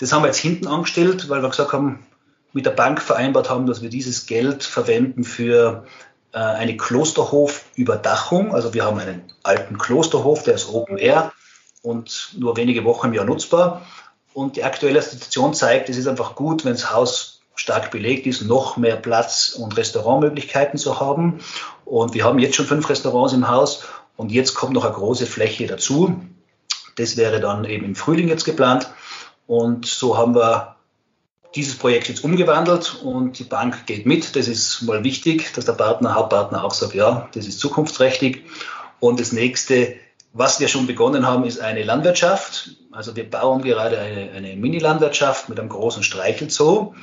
Das 0.01 0.15
haben 0.15 0.23
wir 0.23 0.29
jetzt 0.29 0.39
hinten 0.39 0.67
angestellt, 0.67 1.29
weil 1.29 1.43
wir 1.43 1.51
gesagt 1.51 1.75
haben, 1.75 2.07
mit 2.55 2.65
der 2.65 2.71
Bank 2.71 3.03
vereinbart 3.03 3.51
haben, 3.51 3.67
dass 3.67 3.83
wir 3.83 3.91
dieses 3.91 4.25
Geld 4.25 4.65
verwenden 4.65 5.25
für 5.25 5.85
äh, 5.85 5.89
eine 6.37 6.77
Klosterhofüberdachung. 6.77 8.55
Also 8.55 8.75
wir 8.75 8.85
haben 8.85 8.99
einen 8.99 9.23
alten 9.43 9.79
Klosterhof, 9.79 10.43
der 10.43 10.55
ist 10.55 10.69
Open 10.69 10.99
Air 10.99 11.33
und 11.83 12.35
nur 12.37 12.57
wenige 12.57 12.85
Wochen 12.85 13.09
im 13.09 13.15
Jahr 13.15 13.25
nutzbar. 13.25 13.87
Und 14.35 14.57
die 14.57 14.65
aktuelle 14.65 15.01
Situation 15.01 15.55
zeigt, 15.55 15.89
es 15.89 15.97
ist 15.97 16.07
einfach 16.07 16.35
gut, 16.35 16.65
wenn 16.65 16.73
das 16.73 16.93
Haus 16.93 17.41
stark 17.55 17.91
belegt 17.91 18.27
ist, 18.27 18.43
noch 18.43 18.77
mehr 18.77 18.97
Platz 18.97 19.57
und 19.59 19.77
Restaurantmöglichkeiten 19.79 20.79
zu 20.79 21.01
haben. 21.01 21.41
Und 21.87 22.13
wir 22.13 22.25
haben 22.25 22.39
jetzt 22.39 22.57
schon 22.57 22.67
fünf 22.67 22.89
Restaurants 22.91 23.33
im 23.33 23.49
Haus 23.49 23.85
und 24.17 24.31
jetzt 24.31 24.55
kommt 24.55 24.75
noch 24.75 24.85
eine 24.85 24.93
große 24.93 25.25
Fläche 25.25 25.67
dazu. 25.67 26.21
Das 26.97 27.17
wäre 27.17 27.41
dann 27.41 27.65
eben 27.65 27.87
im 27.87 27.95
Frühling 27.95 28.29
jetzt 28.29 28.45
geplant. 28.45 28.91
Und 29.47 29.87
so 29.87 30.19
haben 30.19 30.35
wir 30.35 30.76
dieses 31.57 31.77
Projekt 31.77 32.09
jetzt 32.09 32.23
umgewandelt 32.23 33.01
und 33.03 33.39
die 33.39 33.45
Bank 33.45 33.87
geht 33.87 34.07
mit. 34.07 34.37
Das 34.37 34.47
ist 34.47 34.83
mal 34.83 35.03
wichtig, 35.03 35.53
dass 35.55 35.65
der 35.65 35.73
Partner, 35.73 36.15
Hauptpartner 36.15 36.63
auch 36.63 36.75
sagt, 36.75 36.95
ja, 36.95 37.29
das 37.33 37.47
ist 37.47 37.59
zukunftsträchtig. 37.59 38.45
Und 39.01 39.19
das 39.19 39.33
nächste 39.33 39.97
Was 40.39 40.61
wir 40.61 40.69
schon 40.69 40.87
begonnen 40.87 41.27
haben, 41.27 41.45
ist 41.45 41.61
eine 41.61 41.83
Landwirtschaft. 41.83 42.77
Also 42.93 43.17
wir 43.17 43.29
bauen 43.29 43.63
gerade 43.63 43.99
eine, 43.99 44.33
eine 44.33 44.55
Mini-Landwirtschaft 44.55 45.49
mit 45.49 45.59
einem 45.59 45.71
großen 45.71 46.03
Streichelzoo. 46.03 46.95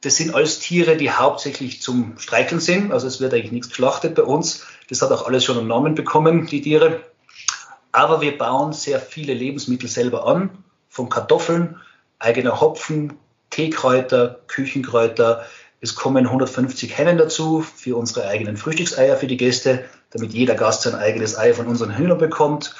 Das 0.00 0.16
sind 0.16 0.34
alles 0.34 0.60
Tiere, 0.60 0.96
die 0.96 1.10
hauptsächlich 1.10 1.82
zum 1.82 2.16
Streicheln 2.16 2.60
sind. 2.60 2.90
Also 2.90 3.06
es 3.06 3.20
wird 3.20 3.34
eigentlich 3.34 3.52
nichts 3.52 3.68
geschlachtet 3.68 4.14
bei 4.14 4.22
uns. 4.22 4.64
Das 4.88 5.02
hat 5.02 5.12
auch 5.12 5.26
alles 5.26 5.44
schon 5.44 5.58
einen 5.58 5.68
Namen 5.68 5.94
bekommen, 5.94 6.46
die 6.46 6.62
Tiere. 6.62 7.02
Aber 7.92 8.22
wir 8.22 8.38
bauen 8.38 8.72
sehr 8.72 8.98
viele 8.98 9.34
Lebensmittel 9.34 9.88
selber 9.90 10.26
an, 10.26 10.48
von 10.88 11.10
Kartoffeln, 11.10 11.76
eigener 12.18 12.62
Hopfen, 12.62 13.12
Teekräuter, 13.54 14.40
Küchenkräuter. 14.48 15.46
Es 15.80 15.94
kommen 15.94 16.26
150 16.26 16.98
Hennen 16.98 17.18
dazu 17.18 17.60
für 17.60 17.96
unsere 17.96 18.26
eigenen 18.26 18.56
Frühstückseier 18.56 19.16
für 19.16 19.28
die 19.28 19.36
Gäste, 19.36 19.84
damit 20.10 20.32
jeder 20.32 20.56
Gast 20.56 20.82
sein 20.82 20.96
eigenes 20.96 21.38
Ei 21.38 21.54
von 21.54 21.68
unseren 21.68 21.96
Hühnern 21.96 22.18
bekommt. 22.18 22.74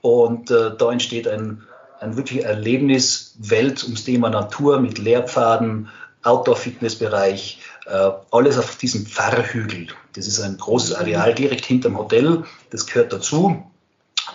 Und 0.00 0.50
äh, 0.50 0.72
da 0.76 0.90
entsteht 0.90 1.28
ein, 1.28 1.62
ein 2.00 2.16
wirklich 2.16 2.44
Erlebniswelt 2.44 3.84
ums 3.84 4.04
Thema 4.04 4.28
Natur 4.28 4.80
mit 4.80 4.98
Lehrpfaden, 4.98 5.88
Outdoor-Fitnessbereich, 6.24 7.60
äh, 7.86 8.10
alles 8.32 8.58
auf 8.58 8.74
diesem 8.76 9.06
Pfarrhügel. 9.06 9.86
Das 10.14 10.26
ist 10.26 10.40
ein 10.40 10.58
großes 10.58 10.94
Areal 10.96 11.32
direkt 11.32 11.64
hinterm 11.64 11.96
Hotel. 11.96 12.42
Das 12.70 12.86
gehört 12.86 13.12
dazu. 13.12 13.64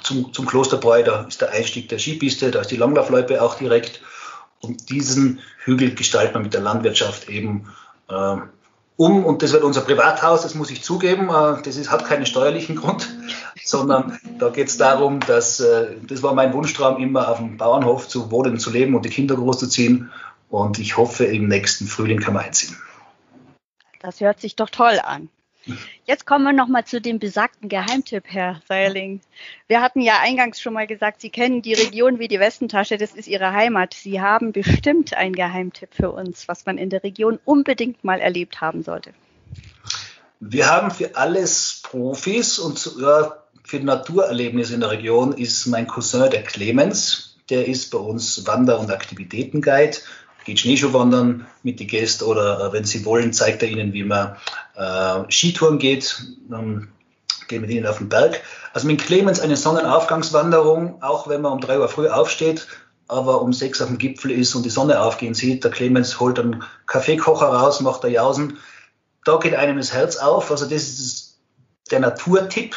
Zum, 0.01 0.33
zum 0.33 0.45
Klosterbräu, 0.45 1.03
da 1.03 1.23
ist 1.23 1.41
der 1.41 1.51
Einstieg 1.51 1.89
der 1.89 1.99
Skipiste, 1.99 2.51
da 2.51 2.61
ist 2.61 2.71
die 2.71 2.77
Langlaufloipe 2.77 3.41
auch 3.41 3.55
direkt. 3.55 4.01
Und 4.63 4.89
diesen 4.89 5.39
Hügel 5.65 5.93
gestalten 5.93 6.35
wir 6.35 6.41
mit 6.41 6.53
der 6.53 6.61
Landwirtschaft 6.61 7.27
eben 7.27 7.67
äh, 8.09 8.37
um. 8.95 9.25
Und 9.25 9.43
das 9.43 9.51
wird 9.51 9.63
unser 9.63 9.81
Privathaus, 9.81 10.43
das 10.43 10.55
muss 10.55 10.71
ich 10.71 10.83
zugeben. 10.83 11.29
Äh, 11.29 11.61
das 11.61 11.75
ist, 11.75 11.91
hat 11.91 12.05
keinen 12.05 12.25
steuerlichen 12.25 12.77
Grund, 12.77 13.13
sondern 13.63 14.17
da 14.39 14.49
geht 14.49 14.69
es 14.69 14.77
darum, 14.77 15.19
dass 15.19 15.59
äh, 15.59 15.97
das 16.07 16.23
war 16.23 16.33
mein 16.33 16.53
Wunschtraum, 16.53 16.97
immer 17.01 17.27
auf 17.27 17.39
dem 17.39 17.57
Bauernhof 17.57 18.07
zu 18.07 18.31
wohnen, 18.31 18.57
zu 18.57 18.71
leben 18.71 18.95
und 18.95 19.03
die 19.03 19.09
Kinder 19.09 19.35
großzuziehen. 19.35 20.11
Und 20.49 20.79
ich 20.79 20.95
hoffe, 20.95 21.25
im 21.25 21.49
nächsten 21.49 21.87
Frühling 21.87 22.19
kann 22.19 22.35
man 22.35 22.45
einziehen. 22.45 22.77
Das 23.99 24.21
hört 24.21 24.39
sich 24.39 24.55
doch 24.55 24.69
toll 24.69 24.99
an. 25.03 25.29
Jetzt 26.05 26.25
kommen 26.25 26.43
wir 26.43 26.53
nochmal 26.53 26.85
zu 26.85 26.99
dem 26.99 27.19
besagten 27.19 27.69
Geheimtipp, 27.69 28.25
Herr 28.27 28.61
Seiling. 28.67 29.21
Wir 29.67 29.81
hatten 29.81 30.01
ja 30.01 30.19
eingangs 30.21 30.59
schon 30.59 30.73
mal 30.73 30.87
gesagt, 30.87 31.21
Sie 31.21 31.29
kennen 31.29 31.61
die 31.61 31.73
Region 31.73 32.19
wie 32.19 32.27
die 32.27 32.39
Westentasche, 32.39 32.97
das 32.97 33.13
ist 33.13 33.27
Ihre 33.27 33.53
Heimat. 33.53 33.93
Sie 33.93 34.19
haben 34.19 34.51
bestimmt 34.51 35.13
einen 35.13 35.35
Geheimtipp 35.35 35.89
für 35.93 36.11
uns, 36.11 36.47
was 36.47 36.65
man 36.65 36.77
in 36.77 36.89
der 36.89 37.03
Region 37.03 37.39
unbedingt 37.45 38.03
mal 38.03 38.19
erlebt 38.19 38.59
haben 38.59 38.83
sollte. 38.83 39.13
Wir 40.39 40.69
haben 40.69 40.91
für 40.91 41.15
alles 41.15 41.81
Profis 41.83 42.59
und 42.59 42.77
für 42.77 43.79
Naturerlebnisse 43.79 44.73
in 44.73 44.81
der 44.81 44.91
Region 44.91 45.31
ist 45.31 45.65
mein 45.67 45.87
Cousin 45.87 46.29
der 46.29 46.43
Clemens. 46.43 47.37
Der 47.49 47.67
ist 47.67 47.91
bei 47.91 47.97
uns 47.97 48.45
Wander- 48.45 48.79
und 48.79 48.91
Aktivitätenguide 48.91 49.97
geht 50.45 50.59
Schneeschuhwandern 50.59 51.45
mit 51.63 51.79
den 51.79 51.87
Gästen 51.87 52.25
oder 52.25 52.59
äh, 52.59 52.73
wenn 52.73 52.85
sie 52.85 53.05
wollen, 53.05 53.33
zeigt 53.33 53.63
er 53.63 53.69
ihnen, 53.69 53.93
wie 53.93 54.03
man 54.03 54.35
äh, 54.75 55.23
Skitouren 55.29 55.79
geht. 55.79 56.23
Dann 56.49 56.89
gehen 57.47 57.61
mit 57.61 57.69
ihnen 57.69 57.87
auf 57.87 57.97
den 57.97 58.09
Berg. 58.09 58.41
Also 58.73 58.87
mit 58.87 59.01
Clemens 59.01 59.39
eine 59.39 59.57
Sonnenaufgangswanderung, 59.57 61.01
auch 61.01 61.27
wenn 61.27 61.41
man 61.41 61.53
um 61.53 61.61
drei 61.61 61.79
Uhr 61.79 61.89
früh 61.89 62.07
aufsteht, 62.07 62.67
aber 63.07 63.41
um 63.41 63.53
sechs 63.53 63.81
auf 63.81 63.87
dem 63.87 63.97
Gipfel 63.97 64.31
ist 64.31 64.55
und 64.55 64.63
die 64.63 64.69
Sonne 64.69 65.01
aufgehen 65.01 65.33
sieht. 65.33 65.63
Der 65.63 65.71
Clemens 65.71 66.19
holt 66.19 66.39
einen 66.39 66.63
Kaffeekocher 66.87 67.47
raus, 67.47 67.81
macht 67.81 68.03
da 68.03 68.07
Jausen. 68.07 68.57
Da 69.25 69.37
geht 69.37 69.55
einem 69.55 69.77
das 69.77 69.93
Herz 69.93 70.17
auf. 70.17 70.51
Also 70.51 70.65
das 70.65 70.83
ist 70.83 71.39
der 71.91 71.99
Naturtipp, 71.99 72.75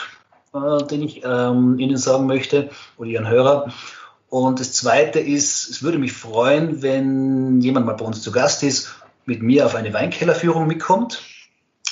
äh, 0.55 0.85
den 0.85 1.03
ich 1.03 1.23
ähm, 1.25 1.79
Ihnen 1.79 1.97
sagen 1.97 2.27
möchte 2.27 2.71
oder 2.99 3.09
Ihren 3.09 3.29
Hörer. 3.29 3.73
Und 4.37 4.61
das 4.61 4.75
Zweite 4.75 5.19
ist, 5.19 5.71
es 5.71 5.83
würde 5.83 5.99
mich 5.99 6.13
freuen, 6.13 6.83
wenn 6.83 7.63
jemand 7.63 7.87
mal 7.87 7.95
bei 7.95 8.05
uns 8.05 8.21
zu 8.21 8.31
Gast 8.31 8.63
ist, 8.63 8.95
mit 9.25 9.41
mir 9.41 9.65
auf 9.65 9.75
eine 9.75 9.95
Weinkellerführung 9.95 10.67
mitkommt, 10.67 11.23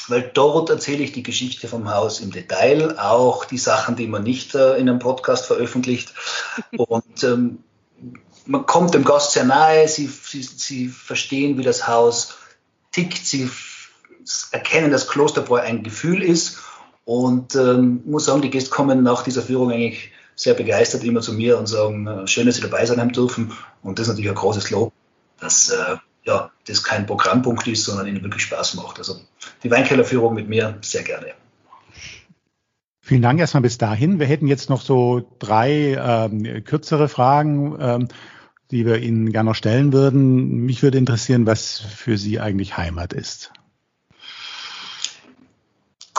weil 0.09 0.31
dort 0.35 0.69
erzähle 0.69 1.05
ich 1.05 1.13
die 1.13 1.23
Geschichte 1.23 1.69
vom 1.69 1.91
Haus 1.91 2.21
im 2.21 2.33
Detail, 2.33 2.99
auch 2.99 3.47
die 3.47 3.57
Sachen, 3.57 3.97
die 3.97 4.07
man 4.07 4.25
nicht 4.25 4.55
äh, 4.55 4.77
in 4.77 4.91
einem 4.91 4.99
Podcast 4.99 5.47
veröffentlicht. 5.47 6.13
Und 6.77 7.25
ähm, 7.25 7.61
man 8.45 8.67
kommt 8.67 8.93
dem 8.93 9.07
Gast 9.07 9.33
sehr 9.33 9.45
nahe, 9.45 9.89
sie, 9.89 10.07
sie, 10.07 10.43
sie 10.43 10.89
verstehen, 10.89 11.57
wie 11.57 11.63
das 11.63 11.89
Haus 11.89 12.35
tickt, 12.93 13.25
sie 13.25 13.51
erkennen, 14.51 14.91
dass 14.91 15.09
Klosterbräu 15.09 15.61
ein 15.61 15.83
Gefühl 15.83 16.23
ist 16.23 16.59
und 17.07 17.55
ähm, 17.55 18.03
muss 18.05 18.27
sagen, 18.27 18.43
die 18.43 18.51
Gäste 18.51 18.69
kommen 18.69 19.03
nach 19.03 19.23
dieser 19.23 19.41
Führung 19.41 19.71
eigentlich 19.71 20.11
sehr 20.37 20.55
begeistert 20.55 21.05
immer 21.05 21.21
zu 21.21 21.33
mir 21.33 21.59
und 21.59 21.67
sagen, 21.67 22.07
äh, 22.07 22.27
schön, 22.27 22.47
dass 22.47 22.57
Sie 22.57 22.63
dabei 22.63 22.85
sein 22.87 23.01
haben 23.01 23.13
dürfen. 23.13 23.53
Und 23.83 23.99
das 23.99 24.07
ist 24.07 24.13
natürlich 24.13 24.31
ein 24.31 24.37
großes 24.37 24.71
Lob, 24.71 24.93
dass 25.41 25.71
äh, 25.71 25.97
ja, 26.25 26.51
das 26.67 26.83
kein 26.83 27.07
Programmpunkt 27.07 27.67
ist, 27.69 27.85
sondern 27.85 28.07
Ihnen 28.07 28.23
wirklich 28.23 28.43
Spaß 28.45 28.75
macht. 28.75 28.99
Also 28.99 29.21
die 29.63 29.71
Weinkellerführung 29.71 30.35
mit 30.35 30.49
mir 30.49 30.79
sehr 30.81 31.03
gerne. 31.03 31.27
Vielen 33.01 33.23
Dank 33.23 33.39
erstmal 33.39 33.63
bis 33.63 33.77
dahin. 33.77 34.19
Wir 34.19 34.27
hätten 34.27 34.47
jetzt 34.47 34.71
noch 34.71 34.81
so 34.81 35.29
drei 35.39 35.95
ähm, 35.99 36.65
kürzere 36.65 37.09
Fragen, 37.09 37.77
ähm, 37.79 38.09
die 38.71 38.87
wir 38.87 38.99
Ihnen 38.99 39.31
gerne 39.31 39.51
noch 39.51 39.55
stellen 39.55 39.93
würden. 39.93 40.65
Mich 40.65 40.83
würde 40.83 40.97
interessieren, 40.97 41.47
was 41.47 41.79
für 41.79 42.17
Sie 42.17 42.41
eigentlich 42.41 42.79
Heimat 42.79 43.13
ist 43.13 43.53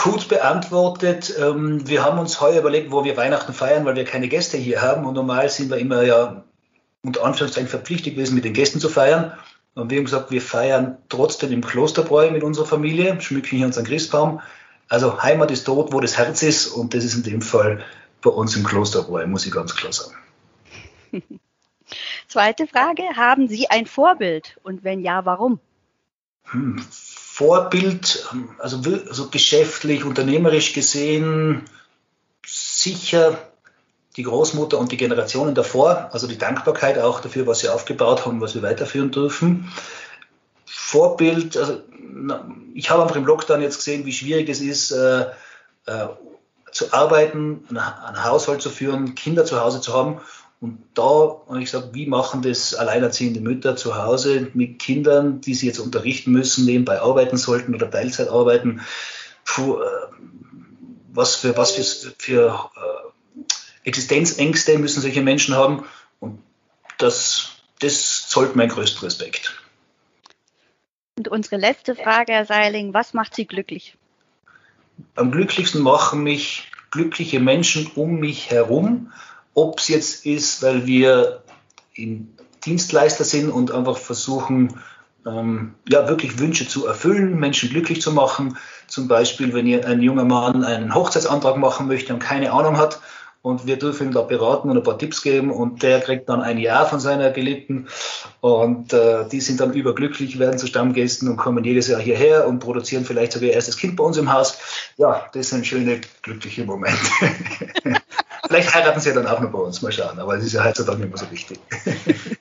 gut 0.06 0.30
beantwortet. 0.30 1.34
Ähm, 1.39 1.88
wir 1.89 2.06
haben 2.06 2.20
uns 2.20 2.39
heuer 2.39 2.60
überlegt, 2.60 2.91
wo 2.91 3.04
wir 3.04 3.18
Weihnachten 3.18 3.54
feiern, 3.54 3.86
weil 3.86 3.96
wir 3.96 4.06
keine 4.06 4.28
Gäste 4.28 4.56
hier 4.56 4.82
haben. 4.82 5.06
Und 5.06 5.15
normal 5.15 5.50
sind 5.50 5.72
wir 5.72 5.78
immer 5.78 6.04
ja 6.04 6.44
unter 7.04 7.26
Anführungszeichen 7.26 7.68
verpflichtet 7.68 8.13
gewesen, 8.13 8.36
mit 8.36 8.46
den 8.46 8.54
Gästen 8.54 8.80
zu 8.80 8.88
feiern. 8.88 9.34
Und 9.74 9.89
wir 9.89 9.98
haben 9.98 10.06
gesagt, 10.06 10.30
wir 10.30 10.41
feiern 10.41 11.00
trotzdem 11.10 11.52
im 11.52 11.65
Klosterbräu 11.65 12.30
mit 12.30 12.44
unserer 12.44 12.68
Familie, 12.68 13.20
schmücken 13.20 13.58
hier 13.58 13.65
unseren 13.65 13.86
Christbaum. 13.86 14.41
Also 14.89 15.24
Heimat 15.24 15.50
ist 15.50 15.68
dort, 15.68 15.91
wo 15.91 16.00
das 16.00 16.18
Herz 16.18 16.44
ist. 16.44 16.68
Und 16.68 16.94
das 16.94 17.04
ist 17.04 17.15
in 17.15 17.24
dem 17.24 17.41
Fall 17.41 17.84
bei 18.22 18.30
uns 18.30 18.56
im 18.56 18.63
Klosterbräu, 18.63 19.26
muss 19.26 19.48
ich 19.48 19.52
ganz 19.52 19.76
klar 19.76 19.91
sagen. 19.91 20.15
Zweite 22.28 22.68
Frage, 22.68 23.04
haben 23.15 23.48
Sie 23.48 23.70
ein 23.70 23.88
Vorbild? 23.88 24.58
Und 24.62 24.84
wenn 24.84 25.02
ja, 25.02 25.26
warum? 25.26 25.60
Hm, 26.44 26.86
Vorbild, 27.36 28.26
also, 28.60 28.82
also 29.10 29.30
geschäftlich, 29.30 30.06
unternehmerisch 30.06 30.71
gesehen, 30.71 31.63
sicher 32.45 33.38
die 34.15 34.24
Großmutter 34.24 34.80
und 34.80 34.93
die 34.93 34.95
Generationen 34.95 35.54
davor, 35.54 36.12
also 36.13 36.28
die 36.28 36.38
Dankbarkeit 36.38 36.98
auch 36.98 37.19
dafür, 37.19 37.45
was 37.45 37.60
sie 37.60 37.67
aufgebaut 37.67 38.26
haben, 38.26 38.39
was 38.39 38.56
wir 38.56 38.62
weiterführen 38.62 39.12
dürfen. 39.12 39.69
Vorbild, 40.65 41.58
also 41.58 41.82
ich 42.74 42.89
habe 42.89 43.04
einfach 43.04 43.17
im 43.17 43.26
Lockdown 43.26 43.62
jetzt 43.62 43.80
gesehen, 43.80 44.06
wie 44.06 44.13
schwierig 44.13 44.48
es 44.48 44.62
ist, 44.62 44.91
äh, 44.91 45.26
äh, 45.88 46.08
zu 46.71 46.93
arbeiten, 46.93 47.65
einen 47.67 48.24
Haushalt 48.24 48.62
zu 48.62 48.69
führen, 48.69 49.13
Kinder 49.13 49.43
zu 49.43 49.60
Hause 49.60 49.82
zu 49.82 49.93
haben 49.93 50.21
und 50.62 50.80
da 50.94 51.04
habe 51.04 51.60
ich 51.60 51.72
gesagt, 51.72 51.94
wie 51.94 52.08
machen 52.08 52.41
das 52.41 52.74
alleinerziehende 52.74 53.41
Mütter 53.41 53.76
zu 53.76 53.96
Hause 53.96 54.50
mit 54.54 54.80
Kindern, 54.80 55.41
die 55.41 55.54
sie 55.54 55.68
jetzt 55.68 55.80
unterrichten 55.80 56.32
müssen, 56.32 56.65
nebenbei 56.65 57.02
arbeiten 57.02 57.38
sollten 57.38 57.76
oder 57.76 57.89
Teilzeit 57.89 58.30
arbeiten? 58.30 58.82
Puh, 59.44 59.82
äh, 59.82 59.86
was 61.13 61.36
für, 61.36 61.58
was 61.58 61.72
für, 61.72 62.13
für 62.18 62.70
äh, 62.76 63.88
Existenzängste 63.88 64.80
müssen 64.80 65.02
solche 65.02 65.22
Menschen 65.22 65.56
haben? 65.56 65.86
Und 66.20 66.41
das, 66.98 67.50
das 67.80 68.28
zollt 68.28 68.56
mein 68.56 68.70
größter 68.70 69.04
Respekt. 69.04 69.62
Und 71.18 71.28
unsere 71.28 71.58
letzte 71.58 71.96
Frage, 71.96 72.34
Herr 72.34 72.46
Seiling, 72.46 72.94
was 72.94 73.13
macht 73.13 73.36
Sie 73.36 73.46
glücklich? 73.46 73.98
Am 75.15 75.32
glücklichsten 75.32 75.82
machen 75.82 76.24
mich 76.24 76.72
glückliche 76.91 77.39
Menschen 77.39 77.91
um 77.96 78.20
mich 78.20 78.50
herum 78.50 79.12
ob 79.56 79.80
es 79.80 79.88
jetzt 79.88 80.26
ist, 80.26 80.62
weil 80.62 80.86
wir 80.86 81.41
Dienstleister 82.65 83.24
sind 83.24 83.50
und 83.50 83.72
einfach 83.72 83.98
versuchen, 83.98 84.80
ähm, 85.26 85.74
ja, 85.88 86.08
wirklich 86.08 86.38
Wünsche 86.38 86.68
zu 86.68 86.86
erfüllen, 86.86 87.39
Menschen 87.39 87.70
glücklich 87.70 88.02
zu 88.02 88.12
machen. 88.12 88.58
Zum 88.88 89.08
Beispiel, 89.08 89.54
wenn 89.54 89.84
ein 89.84 90.02
junger 90.02 90.26
Mann 90.26 90.63
einen 90.63 90.94
Hochzeitsantrag 90.94 91.58
machen 91.58 91.88
möchte 91.88 92.13
und 92.13 92.20
keine 92.20 92.52
Ahnung 92.52 92.78
hat 92.78 93.00
und 93.41 93.65
wir 93.65 93.78
dürfen 93.78 94.08
ihm 94.08 94.13
da 94.13 94.22
beraten 94.22 94.70
und 94.70 94.78
ein 94.78 94.84
paar 94.84 95.00
Tipps 95.00 95.22
geben 95.22 95.52
und 95.52 95.82
der 95.84 96.02
kriegt 96.02 96.30
dann 96.30 96.41
ein 96.41 96.58
Jahr 96.58 96.88
von 96.88 97.00
seiner 97.00 97.32
Geliebten 97.32 97.88
und 98.41 98.94
äh, 98.94 99.28
die 99.30 99.39
sind 99.39 99.60
dann 99.62 99.74
überglücklich, 99.74 100.38
werden 100.38 100.60
zu 100.60 100.68
Stammgästen 100.68 101.30
und 101.30 101.38
kommen 101.38 101.63
jedes 101.63 101.88
Jahr 101.88 102.02
hierher 102.02 102.48
und 102.48 102.60
produzieren 102.60 103.06
vielleicht 103.06 103.32
sogar 103.32 103.50
ihr 103.50 103.54
erstes 103.54 103.78
Kind 103.78 103.96
bei 103.96 104.04
uns 104.04 104.18
im 104.18 104.32
Haus. 104.32 104.58
Ja, 104.98 105.28
das 105.34 105.50
sind 105.50 105.65
schöne, 105.65 106.02
glückliche 106.22 106.65
Momente. 106.65 107.00
Vielleicht 108.48 108.74
heiraten 108.74 109.00
sie 109.00 109.10
ja 109.10 109.16
dann 109.16 109.28
auch 109.28 109.40
noch 109.40 109.52
bei 109.52 109.60
uns, 109.60 109.82
mal 109.82 109.92
schauen. 109.92 110.20
Aber 110.20 110.36
es 110.38 110.46
ist 110.46 110.54
ja 110.54 110.64
heutzutage 110.64 111.00
nicht 111.00 111.10
mehr 111.10 111.18
so 111.18 111.32
wichtig. 111.32 111.60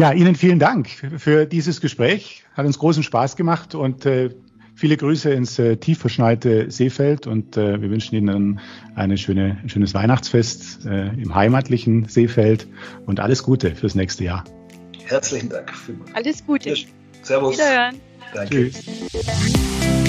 Ja, 0.00 0.12
Ihnen 0.12 0.36
vielen 0.36 0.60
Dank 0.60 0.88
für 1.18 1.44
dieses 1.44 1.80
Gespräch. 1.80 2.44
Hat 2.54 2.64
uns 2.64 2.78
großen 2.78 3.02
Spaß 3.02 3.34
gemacht 3.34 3.74
und 3.74 4.06
äh, 4.06 4.30
Viele 4.78 4.96
Grüße 4.96 5.32
ins 5.32 5.58
äh, 5.58 5.76
tief 5.76 5.98
verschneite 5.98 6.70
Seefeld 6.70 7.26
und 7.26 7.56
äh, 7.56 7.82
wir 7.82 7.90
wünschen 7.90 8.14
Ihnen 8.14 8.60
eine 8.94 9.18
schöne, 9.18 9.58
ein 9.60 9.68
schönes 9.68 9.92
Weihnachtsfest 9.92 10.86
äh, 10.86 11.08
im 11.08 11.34
heimatlichen 11.34 12.04
Seefeld 12.04 12.68
und 13.04 13.18
alles 13.18 13.42
Gute 13.42 13.74
fürs 13.74 13.96
nächste 13.96 14.22
Jahr. 14.22 14.44
Herzlichen 15.04 15.48
Dank. 15.48 15.72
Alles 16.14 16.46
Gute. 16.46 16.76
Servus. 17.22 17.56
Wiederhören. 17.56 17.96
Danke. 18.32 18.70
Tschüss. 18.70 20.07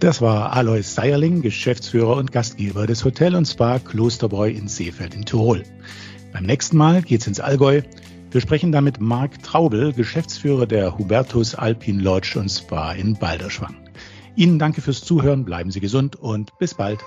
Das 0.00 0.20
war 0.20 0.52
Alois 0.52 0.94
Seierling, 0.94 1.42
Geschäftsführer 1.42 2.16
und 2.16 2.30
Gastgeber 2.30 2.86
des 2.86 3.04
Hotel 3.04 3.34
und 3.34 3.46
Spa 3.46 3.80
Klosterbräu 3.80 4.48
in 4.48 4.68
Seefeld 4.68 5.12
in 5.12 5.24
Tirol. 5.24 5.64
Beim 6.32 6.44
nächsten 6.44 6.76
Mal 6.76 7.02
geht's 7.02 7.26
ins 7.26 7.40
Allgäu. 7.40 7.82
Wir 8.30 8.40
sprechen 8.40 8.70
dann 8.70 8.84
mit 8.84 9.00
Marc 9.00 9.42
Traubel, 9.42 9.92
Geschäftsführer 9.92 10.66
der 10.66 10.96
Hubertus 10.96 11.56
Alpine 11.56 12.00
Lodge 12.00 12.38
und 12.38 12.48
Spa 12.48 12.92
in 12.92 13.14
Balderschwang. 13.14 13.74
Ihnen 14.36 14.60
danke 14.60 14.82
fürs 14.82 15.00
Zuhören, 15.00 15.44
bleiben 15.44 15.72
Sie 15.72 15.80
gesund 15.80 16.14
und 16.14 16.56
bis 16.58 16.74
bald. 16.74 17.00